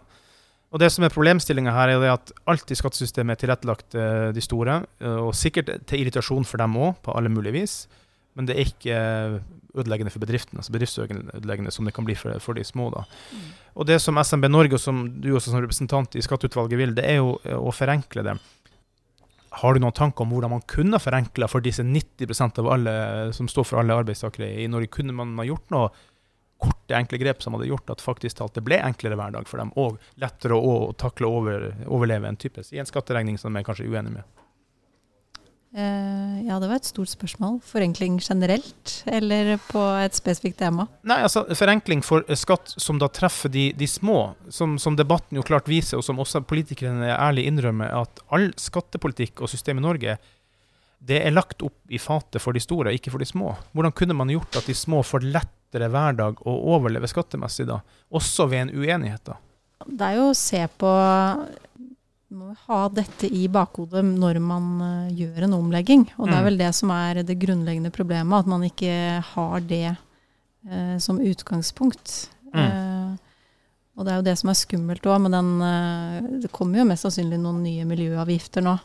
Og 0.71 0.79
det 0.79 0.91
som 0.91 1.03
er 1.03 1.09
Problemstillinga 1.11 1.71
her, 1.75 1.89
er 1.95 2.13
at 2.13 2.31
alt 2.47 2.71
i 2.71 2.75
skattesystemet 2.75 3.35
er 3.35 3.39
tilrettelagt 3.41 3.95
eh, 3.95 4.31
de 4.31 4.41
store, 4.43 4.85
eh, 5.01 5.17
og 5.19 5.33
sikkert 5.35 5.85
til 5.87 5.99
irritasjon 6.03 6.45
for 6.47 6.57
dem 6.57 6.75
òg, 6.79 6.95
på 7.03 7.15
alle 7.15 7.29
mulige 7.29 7.53
vis. 7.53 7.87
Men 8.37 8.47
det 8.47 8.55
er 8.55 8.69
ikke 8.69 8.99
ødeleggende 9.71 10.11
for 10.11 10.23
bedriftene, 10.23 10.59
altså 10.59 10.73
bedriftsødeleggende 10.75 11.71
som 11.71 11.87
det 11.87 11.93
kan 11.95 12.07
bli 12.07 12.15
for, 12.19 12.35
for 12.43 12.57
de 12.57 12.63
små. 12.67 12.89
da. 12.93 13.05
Og 13.79 13.87
det 13.87 14.01
som 14.03 14.19
SMB 14.19 14.49
Norge, 14.51 14.75
og 14.75 14.83
som 14.83 15.03
du 15.21 15.31
også 15.33 15.53
som 15.53 15.63
representant 15.63 16.15
i 16.15 16.23
skatteutvalget 16.23 16.79
vil, 16.79 16.95
det 16.97 17.07
er 17.07 17.21
jo 17.21 17.37
eh, 17.43 17.55
å 17.55 17.71
forenkle 17.75 18.25
det. 18.27 18.37
Har 19.61 19.75
du 19.75 19.83
noen 19.83 19.95
tanker 19.95 20.23
om 20.23 20.31
hvordan 20.31 20.53
man 20.53 20.63
kunne 20.67 20.99
forenkla 20.99 21.47
for 21.51 21.63
disse 21.63 21.83
90% 21.83 22.61
av 22.63 22.69
alle 22.71 22.93
som 23.35 23.49
står 23.51 23.67
for 23.67 23.81
alle 23.81 23.97
arbeidstakere 23.99 24.47
i 24.63 24.67
Norge? 24.71 24.91
Kunne 24.95 25.15
man 25.15 25.33
ha 25.39 25.47
gjort 25.47 25.73
noe 25.75 25.89
korte, 26.61 26.95
enkle 26.95 27.17
grep 27.19 27.41
som 27.43 27.55
hadde 27.57 27.67
gjort 27.71 27.89
at 27.91 28.03
faktisk 28.03 28.37
talt 28.37 28.55
det 28.55 28.63
ble 28.63 28.77
enklere 28.85 29.17
hver 29.19 29.33
dag 29.33 29.47
for 29.49 29.59
dem, 29.59 29.73
og 29.81 29.97
lettere 30.21 30.55
å, 30.55 30.75
å 30.91 30.93
takle 30.93 31.27
og 31.27 31.41
over, 31.41 31.71
overleve 31.89 32.29
en 32.29 32.39
type 32.39 32.63
i 32.71 32.79
en 32.79 32.87
skatteregning 32.87 33.39
som 33.41 33.51
de 33.51 33.63
er 33.63 33.67
kanskje 33.67 33.89
uenig 33.89 34.13
med? 34.19 34.40
Eh, 35.73 36.47
ja, 36.47 36.57
det 36.59 36.67
var 36.67 36.81
et 36.81 36.87
stort 36.89 37.09
spørsmål. 37.13 37.61
Forenkling 37.63 38.17
generelt, 38.19 38.95
eller 39.07 39.53
på 39.69 39.79
et 40.01 40.17
spesifikt 40.17 40.59
tema? 40.59 40.87
Nei, 41.07 41.21
altså 41.23 41.45
forenkling 41.55 42.03
for 42.03 42.25
eh, 42.27 42.39
skatt 42.39 42.73
som 42.75 42.99
da 42.99 43.07
treffer 43.11 43.51
de, 43.53 43.69
de 43.77 43.87
små, 43.87 44.33
som, 44.51 44.75
som 44.81 44.97
debatten 44.99 45.39
jo 45.39 45.45
klart 45.47 45.71
viser, 45.71 46.01
og 46.01 46.03
som 46.03 46.19
også 46.19 46.43
politikerne 46.43 47.13
ærlig 47.15 47.47
innrømmer, 47.47 47.93
at 48.03 48.19
all 48.35 48.49
skattepolitikk 48.59 49.39
og 49.39 49.51
system 49.51 49.79
i 49.79 49.87
Norge 49.87 50.19
det 51.01 51.17
er 51.23 51.33
lagt 51.33 51.63
opp 51.65 51.89
i 51.89 51.97
fatet 51.97 52.43
for 52.43 52.53
de 52.53 52.61
store, 52.61 52.91
ikke 52.93 53.09
for 53.09 53.23
de 53.23 53.25
små. 53.25 53.55
Hvordan 53.73 53.95
kunne 53.97 54.13
man 54.13 54.29
gjort 54.29 54.59
at 54.59 54.67
de 54.69 54.75
små 54.77 54.99
får 55.07 55.23
lettere 55.25 55.87
hverdag 55.89 56.43
å 56.45 56.53
overleve 56.75 57.09
skattemessig, 57.09 57.65
da? 57.71 57.79
Også 58.13 58.45
ved 58.51 58.67
en 58.67 58.75
uenighet, 58.75 59.23
da? 59.31 59.39
Det 59.87 60.11
er 60.11 60.19
jo 60.19 60.27
å 60.29 60.37
se 60.37 60.61
på 60.77 60.91
må 62.31 62.53
ha 62.67 62.87
dette 62.89 63.27
i 63.27 63.47
bakhodet 63.51 64.03
når 64.07 64.39
man 64.39 64.67
eh, 64.85 65.13
gjør 65.19 65.43
en 65.47 65.53
omlegging. 65.57 66.05
Og 66.17 66.27
det 66.29 66.35
er 66.35 66.41
Mm. 66.41 66.45
vel 66.45 66.57
det 66.57 66.69
som 66.75 66.91
er 66.91 67.23
det 67.23 67.39
grunnleggende 67.39 67.91
problemet, 67.91 68.39
at 68.39 68.47
man 68.47 68.61
ikke 68.63 69.21
har 69.33 69.59
det 69.61 69.97
eh, 70.69 70.97
som 70.99 71.19
utgangspunkt. 71.19 72.29
Mm. 72.53 72.59
Eh, 72.61 73.17
og 73.97 74.05
det 74.05 74.11
er 74.13 74.15
jo 74.21 74.27
det 74.29 74.37
som 74.39 74.49
er 74.49 74.53
skummelt 74.59 75.01
òg, 75.03 75.21
men 75.21 75.31
den, 75.31 75.49
eh, 75.61 76.39
det 76.41 76.51
kommer 76.51 76.79
jo 76.79 76.85
mest 76.85 77.03
sannsynlig 77.03 77.39
noen 77.39 77.61
nye 77.63 77.83
miljøavgifter 77.85 78.63
nå. 78.63 78.79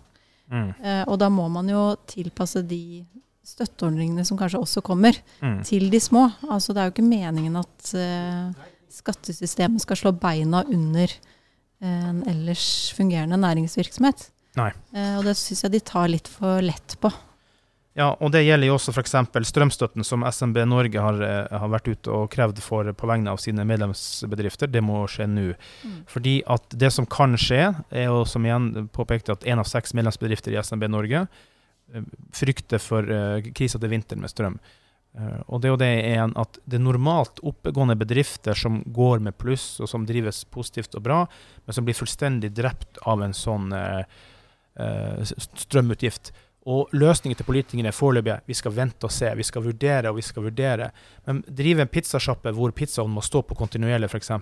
Mm. 0.50 0.74
Eh, 0.82 1.04
og 1.06 1.18
da 1.18 1.28
må 1.28 1.48
man 1.50 1.68
jo 1.68 1.96
tilpasse 2.06 2.66
de 2.66 3.04
støtteordningene 3.46 4.24
som 4.26 4.36
kanskje 4.38 4.58
også 4.60 4.82
kommer, 4.82 5.14
Mm. 5.42 5.62
til 5.64 5.88
de 5.90 5.98
små. 6.00 6.32
Altså 6.50 6.74
det 6.74 6.78
er 6.82 6.90
jo 6.90 6.94
ikke 6.96 7.08
meningen 7.08 7.56
at 7.56 7.94
eh, 7.94 8.52
skattesystemet 8.90 9.80
skal 9.80 9.96
slå 9.96 10.12
beina 10.18 10.64
under 10.66 11.04
eh, 11.04 11.34
en 11.84 12.22
ellers 12.30 12.92
fungerende 12.96 13.36
næringsvirksomhet. 13.40 14.30
Nei. 14.56 14.72
Eh, 14.96 15.14
og 15.18 15.26
det 15.26 15.36
syns 15.38 15.64
jeg 15.66 15.74
de 15.76 15.82
tar 15.84 16.10
litt 16.10 16.28
for 16.30 16.64
lett 16.64 16.96
på. 17.02 17.12
Ja, 17.96 18.10
og 18.20 18.28
det 18.34 18.42
gjelder 18.44 18.68
jo 18.68 18.74
også 18.76 18.92
f.eks. 18.92 19.14
strømstøtten 19.48 20.04
som 20.04 20.24
SMB 20.28 20.58
Norge 20.68 21.00
har, 21.00 21.20
eh, 21.24 21.58
har 21.60 21.70
vært 21.72 21.88
ute 21.88 22.12
og 22.12 22.28
krevd 22.32 22.60
for 22.64 22.88
på 22.92 23.08
vegne 23.08 23.32
av 23.32 23.40
sine 23.40 23.64
medlemsbedrifter. 23.68 24.68
Det 24.68 24.82
må 24.84 25.04
skje 25.08 25.28
nå. 25.32 25.46
Fordi 26.12 26.38
at 26.52 26.76
det 26.76 26.92
som 26.92 27.08
kan 27.08 27.38
skje, 27.40 27.70
er 27.90 28.10
jo 28.10 28.24
som 28.28 28.44
igjen 28.44 28.88
påpekte 28.92 29.36
at 29.36 29.48
én 29.48 29.60
av 29.60 29.68
seks 29.68 29.96
medlemsbedrifter 29.96 30.52
i 30.52 30.60
SMB 30.60 30.90
Norge 30.92 31.24
eh, 31.24 32.10
frykter 32.36 32.82
for 32.82 33.08
krisa 33.56 33.80
til 33.80 33.92
vinteren 33.92 34.24
med 34.24 34.32
strøm. 34.32 34.60
Eh, 35.16 35.40
og 35.46 35.60
det 35.60 35.68
er 35.68 35.74
jo 35.74 35.80
det 35.80 35.90
igjen 35.96 36.34
at 36.36 36.58
det 36.64 36.78
er 36.78 36.86
normalt 36.86 37.40
oppegående 37.46 37.96
bedrifter 37.98 38.58
som 38.58 38.82
går 38.86 39.24
med 39.24 39.38
pluss, 39.40 39.76
og 39.80 39.90
som 39.90 40.06
drives 40.08 40.44
positivt 40.52 40.96
og 40.98 41.06
bra, 41.06 41.20
men 41.64 41.76
som 41.76 41.86
blir 41.86 41.96
fullstendig 41.96 42.52
drept 42.56 43.00
av 43.08 43.24
en 43.24 43.36
sånn 43.36 43.72
eh, 43.76 44.02
strømutgift. 45.64 46.34
Og 46.66 46.90
løsningen 46.98 47.38
til 47.38 47.46
politikerne 47.46 47.92
er 47.92 47.94
foreløpig 47.94 48.40
vi 48.50 48.54
skal 48.58 48.74
vente 48.74 49.06
og 49.06 49.12
se, 49.14 49.28
vi 49.38 49.44
skal 49.46 49.62
vurdere 49.62 50.10
og 50.10 50.16
vi 50.18 50.24
skal 50.26 50.48
vurdere. 50.48 50.88
Men 51.28 51.44
drive 51.46 51.84
en 51.84 51.92
pizzasjappe 51.92 52.50
hvor 52.56 52.74
pizzaen 52.74 53.12
må 53.14 53.22
stå 53.22 53.44
på 53.46 53.54
kontinuerlig, 53.54 54.08
f.eks. 54.10 54.32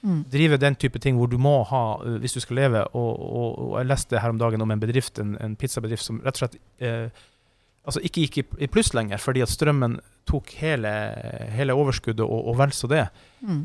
Mm. 0.00 0.22
Drive 0.32 0.58
den 0.62 0.78
type 0.80 1.02
ting 1.04 1.20
hvor 1.20 1.28
du 1.28 1.36
må 1.36 1.58
ha 1.68 1.82
uh, 2.00 2.16
hvis 2.22 2.38
du 2.38 2.40
skal 2.40 2.62
leve. 2.62 2.86
Og, 2.96 3.10
og, 3.20 3.60
og 3.66 3.76
jeg 3.76 3.90
leste 3.90 4.24
her 4.24 4.32
om 4.32 4.40
dagen 4.40 4.64
om 4.64 4.72
en 4.72 4.80
bedrift, 4.80 5.20
en, 5.20 5.36
en 5.36 5.56
pizzabedrift 5.60 6.06
som 6.06 6.22
rett 6.24 6.40
og 6.40 6.46
slett 6.46 6.56
eh, 6.80 7.24
altså 7.86 8.00
ikke 8.08 8.24
gikk 8.24 8.40
i, 8.40 8.46
i 8.64 8.70
pluss 8.72 8.94
lenger, 8.96 9.20
fordi 9.20 9.44
at 9.44 9.52
strømmen 9.52 10.00
tok 10.26 10.52
hele, 10.60 10.90
hele 11.54 11.74
overskuddet 11.76 12.24
og, 12.26 12.50
og 12.50 12.58
vel 12.58 12.74
så 12.74 12.90
det. 12.90 13.06
Mm. 13.40 13.64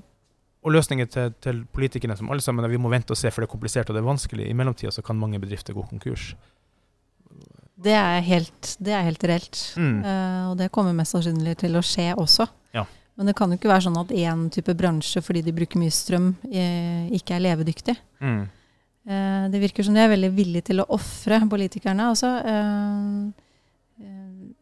Og 0.61 0.75
løsningen 0.75 1.09
til, 1.09 1.33
til 1.41 1.63
politikerne 1.73 2.15
som 2.17 2.29
alle 2.29 2.43
sammen 2.45 2.65
er 2.65 2.69
vi 2.69 2.79
må 2.81 2.91
vente 2.93 3.15
og 3.15 3.17
se, 3.17 3.31
for 3.33 3.41
det 3.41 3.49
er 3.49 3.55
komplisert 3.55 3.89
og 3.89 3.97
det 3.97 4.03
er 4.03 4.09
vanskelig. 4.11 4.45
I 4.45 4.57
mellomtida 4.57 4.93
så 4.93 5.01
kan 5.05 5.17
mange 5.17 5.41
bedrifter 5.41 5.73
gå 5.73 5.85
konkurs. 5.89 6.35
Det, 7.81 7.95
er 7.97 8.21
helt, 8.21 8.75
det 8.77 8.93
er 8.93 9.07
helt 9.07 9.23
reelt. 9.25 9.61
Mm. 9.73 9.99
Uh, 10.05 10.43
og 10.51 10.57
det 10.59 10.69
kommer 10.75 10.93
mest 10.93 11.17
sannsynlig 11.17 11.57
til 11.63 11.79
å 11.79 11.85
skje 11.85 12.11
også. 12.13 12.45
Ja. 12.77 12.85
Men 13.17 13.31
det 13.31 13.35
kan 13.37 13.49
jo 13.49 13.57
ikke 13.57 13.71
være 13.71 13.87
sånn 13.87 14.01
at 14.03 14.13
én 14.13 14.45
type 14.53 14.75
bransje, 14.77 15.23
fordi 15.25 15.41
de 15.45 15.55
bruker 15.55 15.81
mye 15.81 15.93
strøm, 15.93 16.31
eh, 16.47 17.09
ikke 17.17 17.35
er 17.35 17.43
levedyktig. 17.43 17.97
Mm. 18.23 18.41
Eh, 19.09 19.43
det 19.51 19.61
virker 19.61 19.85
som 19.85 19.97
de 19.97 20.01
er 20.01 20.13
veldig 20.13 20.29
villige 20.37 20.69
til 20.69 20.81
å 20.81 20.87
ofre 20.95 21.41
politikerne. 21.51 22.07
Altså, 22.13 22.31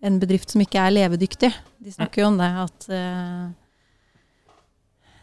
en 0.02 0.20
bedrift 0.22 0.54
som 0.54 0.62
ikke 0.64 0.80
er 0.82 0.94
levedyktig. 0.96 1.50
De 1.84 1.92
snakker 1.92 2.24
jo 2.24 2.30
om 2.32 2.38
det, 2.40 2.50
at 2.64 2.88
eh, 2.96 3.50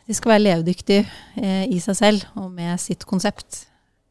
de 0.07 0.15
skal 0.15 0.37
være 0.37 0.45
levedyktige 0.45 1.07
eh, 1.41 1.65
i 1.73 1.81
seg 1.83 1.99
selv 1.99 2.27
og 2.39 2.51
med 2.55 2.79
sitt 2.83 3.05
konsept. 3.09 3.65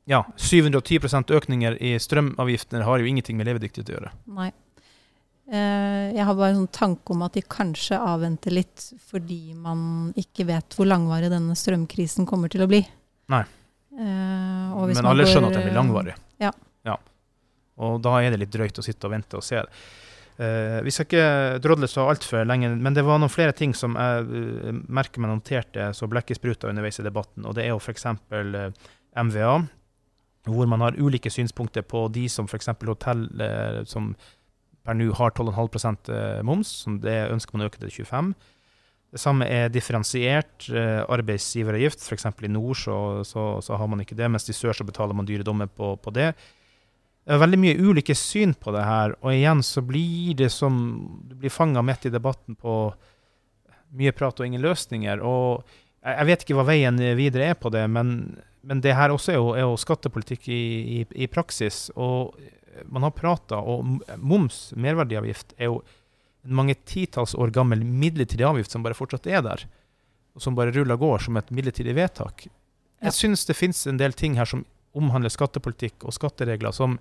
ja, 0.06 0.24
710 0.38 1.32
økninger 1.34 1.78
i 1.82 1.96
strømavgiftene 2.00 2.84
har 2.86 3.00
jo 3.02 3.10
ingenting 3.10 3.38
med 3.38 3.48
levedyktighet 3.50 3.90
å 3.90 3.96
gjøre. 3.98 4.12
Nei. 4.38 4.52
Eh, 5.46 6.16
jeg 6.18 6.26
har 6.26 6.34
bare 6.34 6.56
en 6.56 6.64
sånn 6.64 6.74
tanke 6.74 7.14
om 7.14 7.22
at 7.26 7.36
de 7.38 7.44
kanskje 7.46 7.98
avventer 8.02 8.54
litt 8.54 8.88
fordi 9.06 9.54
man 9.54 10.12
ikke 10.18 10.48
vet 10.50 10.74
hvor 10.74 10.90
langvarig 10.90 11.30
denne 11.30 11.54
strømkrisen 11.58 12.26
kommer 12.26 12.50
til 12.50 12.66
å 12.66 12.70
bli. 12.70 12.82
Nei. 13.34 13.44
Eh, 13.96 14.88
Men 14.90 15.06
alle 15.06 15.28
skjønner 15.30 15.54
at 15.54 15.60
den 15.60 15.68
blir 15.70 15.78
langvarig. 15.78 16.16
Ja. 16.42 16.50
ja. 16.84 16.98
Og 17.78 18.02
da 18.04 18.18
er 18.22 18.34
det 18.34 18.42
litt 18.42 18.54
drøyt 18.54 18.82
å 18.82 18.86
sitte 18.86 19.08
og 19.08 19.14
vente 19.14 19.38
og 19.38 19.46
se. 19.46 19.62
Uh, 20.36 20.82
vi 20.84 20.92
skal 20.92 21.08
ikke 21.08 21.62
drodle 21.64 21.88
så 21.88 22.10
altfor 22.12 22.44
lenge, 22.48 22.74
men 22.76 22.96
det 22.98 23.06
var 23.08 23.22
noen 23.22 23.32
flere 23.32 23.56
ting 23.56 23.76
som 23.78 23.96
jeg 23.96 24.26
uh, 24.28 24.84
merker 24.92 25.24
meg 25.24 25.32
noterte 25.32 25.90
så 25.96 26.10
blekkespruta 26.12 26.70
underveis 26.72 27.00
i 27.00 27.08
debatten. 27.08 27.48
og 27.48 27.56
Det 27.56 27.64
er 27.66 27.74
jo 27.74 27.80
f.eks. 27.80 28.10
Uh, 28.34 28.70
MVA, 29.16 29.54
hvor 30.52 30.68
man 30.68 30.84
har 30.84 30.98
ulike 31.00 31.32
synspunkter 31.32 31.86
på 31.88 32.08
de 32.12 32.28
som 32.30 32.50
f.eks. 32.52 32.74
hotell 32.84 33.30
uh, 33.40 33.86
som 33.88 34.12
per 34.86 34.98
nå 34.98 35.12
har 35.18 35.34
12,5 35.34 36.12
eh, 36.14 36.42
moms. 36.46 36.70
som 36.86 37.00
Det 37.02 37.16
ønsker 37.34 37.56
man 37.56 37.66
å 37.66 37.70
øke 37.72 37.82
til 37.82 37.94
25 38.06 38.34
Det 39.16 39.22
samme 39.22 39.48
er 39.48 39.72
differensiert 39.72 40.68
uh, 40.74 41.06
arbeidsgiveravgift. 41.08 42.04
F.eks. 42.04 42.26
i 42.44 42.52
nord 42.52 42.76
så, 42.76 42.98
så, 43.24 43.46
så, 43.64 43.78
har 43.80 43.88
man 43.88 44.02
ikke 44.04 44.18
det, 44.18 44.28
mens 44.28 44.50
i 44.50 44.56
sør 44.56 44.76
så 44.76 44.84
betaler 44.84 45.16
man 45.16 45.28
dyre 45.28 45.46
dommer 45.48 45.70
på, 45.72 45.94
på, 45.96 46.12
det. 46.12 46.34
Det 47.26 47.34
er 47.34 47.42
veldig 47.42 47.58
mye 47.58 47.78
ulike 47.82 48.14
syn 48.18 48.54
på 48.54 48.70
det 48.76 48.84
her, 48.86 49.16
og 49.22 49.34
igjen 49.34 49.64
så 49.66 49.82
blir 49.82 50.36
det 50.38 50.52
som 50.54 50.76
Du 51.26 51.34
blir 51.40 51.54
fanga 51.54 51.82
midt 51.82 52.06
i 52.06 52.14
debatten 52.14 52.58
på 52.60 52.94
mye 53.96 54.14
prat 54.14 54.40
og 54.40 54.46
ingen 54.46 54.62
løsninger. 54.62 55.22
og 55.22 55.64
jeg, 56.06 56.26
vet 56.28 56.44
ikke 56.44 56.58
hva 56.60 56.68
veien 56.68 57.00
videre 57.18 57.50
er 57.50 57.56
på 57.58 57.72
det, 57.74 57.88
men, 57.90 58.38
men 58.62 58.82
det 58.82 58.94
her 58.94 59.10
også 59.10 59.32
er 59.32 59.40
jo, 59.40 59.48
er 59.56 59.64
jo 59.66 59.78
skattepolitikk 59.82 60.50
i, 60.54 60.66
i, 61.00 61.00
i 61.26 61.28
praksis. 61.28 61.90
og 61.96 62.36
man 62.92 63.04
har 63.04 63.14
prata, 63.16 63.58
og 63.58 64.02
moms, 64.18 64.74
merverdiavgift, 64.76 65.56
er 65.58 65.72
jo 65.72 65.80
en 66.46 66.56
mange 66.60 66.76
titalls 66.86 67.36
år 67.36 67.54
gammel 67.56 67.82
midlertidig 67.86 68.46
avgift 68.46 68.74
som 68.74 68.84
bare 68.86 68.98
fortsatt 68.98 69.28
er 69.32 69.42
der. 69.46 69.66
Og 70.36 70.44
som 70.44 70.58
bare 70.58 70.74
ruller 70.76 70.98
og 70.98 71.06
går 71.06 71.26
som 71.26 71.40
et 71.40 71.52
midlertidig 71.56 71.96
vedtak. 71.98 72.46
Jeg 72.46 73.12
ja. 73.12 73.16
syns 73.16 73.46
det 73.48 73.58
finnes 73.58 73.86
en 73.88 74.00
del 74.02 74.14
ting 74.14 74.36
her 74.38 74.50
som 74.50 74.66
omhandler 74.96 75.34
skattepolitikk 75.34 76.08
og 76.08 76.16
skatteregler 76.16 76.76
som 76.76 76.98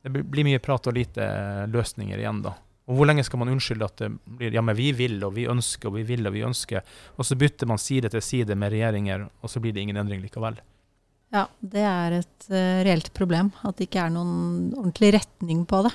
Det 0.00 0.08
blir 0.08 0.46
mye 0.46 0.58
prat 0.64 0.86
og 0.88 0.94
lite 0.96 1.24
løsninger 1.68 2.18
igjen, 2.18 2.38
da. 2.40 2.54
Og 2.88 2.96
hvor 2.96 3.06
lenge 3.06 3.22
skal 3.22 3.38
man 3.42 3.52
unnskylde 3.52 3.86
at 3.86 4.00
det 4.00 4.08
blir 4.24 4.54
ja, 4.56 4.62
men 4.64 4.74
vi 4.74 4.88
vil 4.96 5.20
og 5.22 5.34
vi 5.36 5.44
ønsker 5.46 5.90
og 5.90 5.98
vi 5.98 6.06
vil 6.08 6.26
og 6.26 6.32
vi 6.34 6.42
ønsker, 6.46 6.80
og 7.16 7.26
så 7.28 7.36
bytter 7.38 7.68
man 7.68 7.78
side 7.78 8.08
til 8.10 8.24
side 8.24 8.56
med 8.58 8.72
regjeringer, 8.72 9.28
og 9.28 9.52
så 9.52 9.60
blir 9.62 9.76
det 9.76 9.84
ingen 9.84 10.00
endring 10.00 10.24
likevel. 10.24 10.56
Ja, 11.30 11.44
det 11.60 11.82
er 11.86 12.16
et 12.18 12.48
uh, 12.50 12.80
reelt 12.86 13.12
problem. 13.14 13.52
At 13.62 13.78
det 13.78 13.86
ikke 13.86 14.02
er 14.02 14.14
noen 14.14 14.72
ordentlig 14.74 15.12
retning 15.14 15.62
på 15.70 15.84
det. 15.86 15.92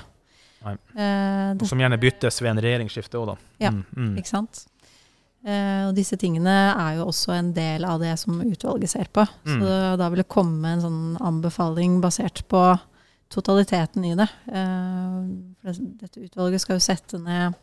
Uh, 0.64 1.52
det 1.58 1.68
som 1.68 1.82
gjerne 1.82 1.98
byttes 2.00 2.40
ved 2.40 2.54
en 2.54 2.62
regjeringsskifte 2.64 3.20
òg, 3.20 3.34
da. 3.34 3.36
Ja, 3.66 3.74
mm, 3.74 3.82
mm. 3.92 4.14
ikke 4.22 4.32
sant. 4.32 4.64
Uh, 5.46 5.88
og 5.88 5.94
disse 5.94 6.18
tingene 6.18 6.54
er 6.72 6.96
jo 6.98 7.06
også 7.06 7.30
en 7.36 7.52
del 7.54 7.86
av 7.86 8.00
det 8.02 8.16
som 8.18 8.40
utvalget 8.42 8.90
ser 8.90 9.10
på. 9.14 9.22
Mm. 9.46 9.60
Så 9.62 9.78
da 10.00 10.10
vil 10.10 10.22
det 10.22 10.32
komme 10.32 10.74
en 10.74 10.82
sånn 10.82 11.02
anbefaling 11.22 12.00
basert 12.02 12.42
på 12.50 12.62
totaliteten 13.30 14.04
i 14.06 14.14
det. 14.14 14.26
dette 14.46 16.20
utvalget 16.22 16.62
skal 16.62 16.76
jo 16.76 16.84
sette 16.84 17.18
ned 17.18 17.56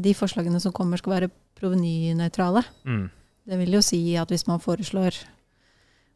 De 0.00 0.14
forslagene 0.16 0.56
som 0.60 0.72
kommer, 0.72 0.96
skal 0.96 1.12
være 1.18 1.28
provenynøytrale. 1.60 2.62
Mm. 2.88 3.10
Det 3.44 3.58
vil 3.60 3.76
jo 3.76 3.82
si 3.84 4.00
at 4.16 4.30
hvis 4.32 4.46
man 4.48 4.62
foreslår 4.62 5.18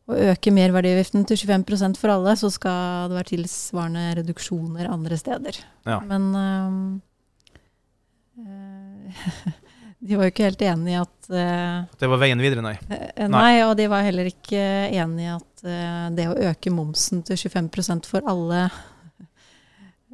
å 0.06 0.16
øke 0.30 0.52
merverdiavgiften 0.54 1.24
til 1.26 1.40
25% 1.40 1.98
for 1.98 2.14
alle, 2.14 2.36
så 2.38 2.50
skal 2.54 3.10
det 3.10 3.18
være 3.18 3.32
tilsvarende 3.32 4.04
reduksjoner 4.20 4.90
andre 4.90 5.18
steder. 5.18 5.58
Ja. 5.88 5.98
Men 6.06 6.22
øh, 8.38 9.50
de 9.98 10.18
var 10.18 10.28
jo 10.28 10.32
ikke 10.32 10.48
helt 10.48 10.62
enig 10.66 10.92
i 10.92 10.98
at 11.00 11.28
uh, 11.32 11.86
Det 11.98 12.10
var 12.12 12.20
veien 12.20 12.42
videre, 12.42 12.64
nei. 12.64 12.74
nei. 12.90 13.28
nei, 13.32 13.54
og 13.64 13.72
de 13.78 13.86
var 13.90 14.04
heller 14.06 14.28
ikke 14.30 14.60
enig 14.92 15.24
i 15.24 15.32
at 15.34 15.66
det 16.14 16.26
å 16.30 16.36
øke 16.50 16.70
momsen 16.70 17.22
til 17.26 17.38
25% 17.40 18.06
for 18.06 18.26
alle 18.28 18.68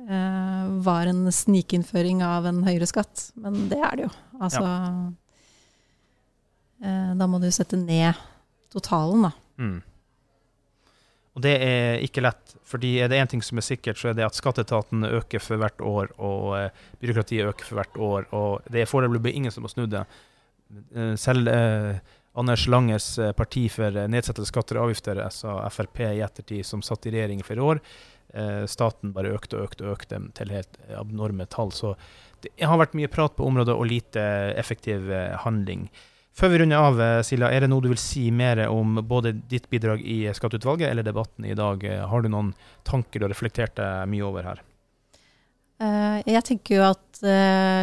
var 0.87 1.11
en 1.11 1.27
snikinnføring 1.35 2.23
av 2.25 2.47
en 2.49 2.63
høyere 2.65 2.89
skatt. 2.89 3.27
Men 3.43 3.67
det 3.69 3.81
er 3.83 3.99
det 3.99 4.07
jo. 4.07 4.13
Altså 4.41 4.63
ja. 4.65 5.11
Da 7.19 7.29
må 7.31 7.39
du 7.43 7.51
sette 7.55 7.77
ned 7.79 8.17
totalen, 8.73 9.29
da. 9.29 9.33
Mm. 9.61 9.77
Og 11.33 11.45
det 11.45 11.53
er 11.65 12.03
ikke 12.05 12.25
lett, 12.25 12.42
fordi 12.73 12.95
er 13.03 13.11
det 13.13 13.21
én 13.21 13.31
ting 13.31 13.43
som 13.45 13.61
er 13.61 13.67
sikkert, 13.67 14.01
så 14.01 14.11
er 14.11 14.17
det 14.19 14.27
at 14.27 14.39
skatteetaten 14.39 15.05
øker 15.09 15.43
for 15.43 15.61
hvert 15.61 15.85
år, 15.85 16.13
og 16.17 16.49
uh, 16.57 16.89
byråkratiet 17.03 17.51
øker 17.51 17.69
for 17.69 17.81
hvert 17.81 18.01
år. 18.09 18.27
Og 18.39 18.73
det 18.73 18.83
er 18.83 18.91
foreløpig 18.91 19.35
ingen 19.37 19.55
som 19.55 19.67
har 19.67 19.75
snudd 19.75 19.93
det. 19.93 20.05
Uh, 20.97 21.15
selv 21.21 21.51
uh, 21.53 22.01
Anders 22.39 22.65
Langes 22.73 23.11
parti 23.37 23.67
for 23.69 23.93
nedsettelse 24.09 24.49
skatter 24.49 24.79
og 24.81 24.89
avgifter, 24.89 25.21
altså 25.21 25.59
Frp 25.69 26.01
i 26.07 26.23
ettertid, 26.25 26.65
som 26.65 26.81
satt 26.85 27.05
i 27.05 27.13
regjering 27.13 27.43
i 27.43 27.45
flere 27.45 27.67
år, 27.75 27.83
staten 28.73 29.11
bare 29.13 29.35
økte 29.37 29.59
og 29.59 29.67
økte 29.67 29.85
og 29.85 29.99
økte 29.99 30.17
til 30.39 30.55
helt 30.55 30.79
abnorme 30.97 31.45
tall. 31.53 31.69
Så 31.77 31.91
det 32.41 32.55
har 32.65 32.81
vært 32.81 32.97
mye 32.97 33.11
prat 33.13 33.37
på 33.37 33.45
området 33.45 33.75
og 33.77 33.85
lite 33.91 34.25
effektiv 34.57 35.13
handling. 35.45 35.91
Før 36.33 36.49
vi 36.49 36.63
runder 36.63 36.81
av, 36.81 37.01
eh, 37.01 37.23
Silja, 37.27 37.51
er 37.53 37.61
det 37.61 37.69
noe 37.69 37.85
du 37.85 37.91
vil 37.91 38.01
si 38.01 38.31
mer 38.33 38.65
om 38.73 38.97
både 39.05 39.35
ditt 39.49 39.69
bidrag 39.73 40.01
i 40.01 40.25
Skatteutvalget 40.33 40.89
eller 40.89 41.05
debatten 41.05 41.45
i 41.45 41.57
dag? 41.59 41.85
Har 42.09 42.23
du 42.23 42.31
noen 42.33 42.55
tanker 42.89 43.21
du 43.21 43.27
har 43.27 43.35
reflektert 43.35 43.77
deg 43.77 44.09
mye 44.09 44.25
over 44.25 44.49
her? 44.49 44.63
Jeg 45.83 46.45
tenker 46.47 46.77
jo 46.77 46.83
at 46.87 47.21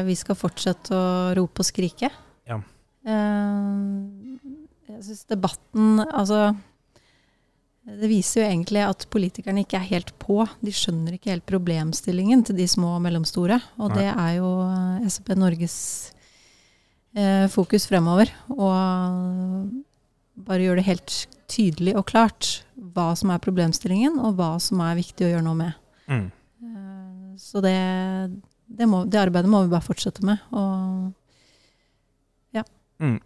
vi 0.08 0.14
skal 0.16 0.38
fortsette 0.40 0.96
å 0.96 1.34
rope 1.36 1.60
og 1.60 1.68
skrike. 1.68 2.08
Ja. 2.48 2.62
Jeg 5.00 5.04
syns 5.06 5.26
debatten 5.30 6.02
Altså 6.04 6.54
Det 7.90 8.10
viser 8.12 8.42
jo 8.42 8.48
egentlig 8.48 8.82
at 8.86 9.06
politikerne 9.10 9.64
ikke 9.64 9.80
er 9.80 9.88
helt 9.90 10.12
på. 10.22 10.44
De 10.62 10.74
skjønner 10.76 11.16
ikke 11.16 11.32
helt 11.34 11.48
problemstillingen 11.50 12.44
til 12.46 12.60
de 12.60 12.68
små 12.70 12.96
og 12.98 13.04
mellomstore. 13.06 13.58
Og 13.80 13.90
Nei. 13.90 14.00
det 14.00 14.10
er 14.12 14.34
jo 14.38 14.52
SB 15.10 15.34
Norges 15.40 15.78
eh, 16.12 16.19
fokus 17.52 17.86
fremover. 17.90 18.32
Og 18.56 19.70
bare 20.48 20.66
gjøre 20.66 20.80
det 20.82 20.88
helt 20.88 21.16
tydelig 21.50 21.96
og 21.98 22.08
klart 22.10 22.50
hva 22.96 23.12
som 23.18 23.32
er 23.34 23.44
problemstillingen, 23.44 24.20
og 24.24 24.38
hva 24.40 24.56
som 24.64 24.82
er 24.86 25.00
viktig 25.00 25.28
å 25.28 25.32
gjøre 25.34 25.46
noe 25.46 25.60
med. 25.60 25.80
Mm. 26.10 26.28
Eh, 26.64 27.32
så 27.42 27.64
det, 27.64 27.78
det, 28.66 28.90
må, 28.90 29.04
det, 29.06 29.22
arbeidet 29.22 29.52
må 29.52 29.64
vi 29.66 29.74
bare 29.74 29.86
fortsette 29.86 30.26
med. 30.26 30.42
Og 30.56 31.10
ja. 32.58 32.64
Mm. 33.04 33.18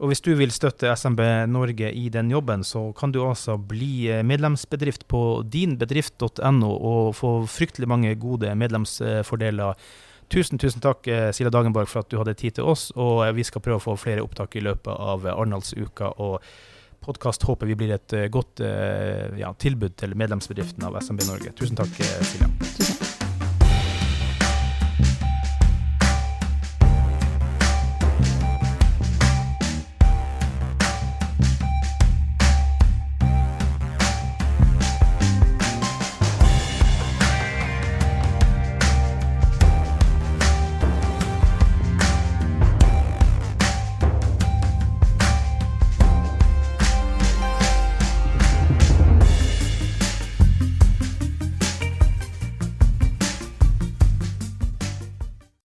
Og 0.00 0.10
hvis 0.12 0.24
du 0.24 0.32
vil 0.38 0.54
støtte 0.54 0.92
SMB 0.94 1.22
Norge 1.50 1.92
i 1.96 2.08
den 2.12 2.32
jobben, 2.32 2.64
så 2.66 2.88
kan 2.96 3.14
du 3.14 3.22
altså 3.24 3.58
bli 3.58 4.08
medlemsbedrift 4.26 5.06
på 5.10 5.42
dinbedrift.no 5.46 6.70
og 6.70 7.16
få 7.18 7.34
fryktelig 7.50 7.90
mange 7.90 8.14
gode 8.20 8.54
medlemsfordeler 8.58 9.90
Tusen 10.30 10.60
tusen 10.62 10.82
takk 10.82 11.02
Sila 11.02 11.32
Silja 11.34 11.50
Dagenborg, 11.50 11.88
for 11.90 12.04
at 12.04 12.10
du 12.10 12.18
hadde 12.20 12.36
tid 12.38 12.60
til 12.60 12.68
oss. 12.70 12.90
Og 12.94 13.24
eh, 13.26 13.34
vi 13.34 13.46
skal 13.46 13.64
prøve 13.64 13.80
å 13.80 13.86
få 13.90 13.96
flere 13.98 14.22
opptak 14.22 14.54
i 14.56 14.64
løpet 14.64 14.92
av 14.94 15.26
eh, 15.26 15.34
Arendalsuka. 15.34 16.14
Og 16.22 16.38
podkast 17.02 17.46
håper 17.48 17.70
vi 17.70 17.78
blir 17.80 17.94
et 17.96 18.12
godt 18.28 18.60
ja, 18.60 19.54
tilbud 19.56 19.94
til 19.96 20.12
medlemsbedriften 20.20 20.84
av 20.84 21.00
SMB 21.00 21.24
Norge. 21.30 21.54
Tusen 21.56 21.80
takk, 21.80 21.96
Silja. 21.96 22.50
Tusen. 22.76 23.09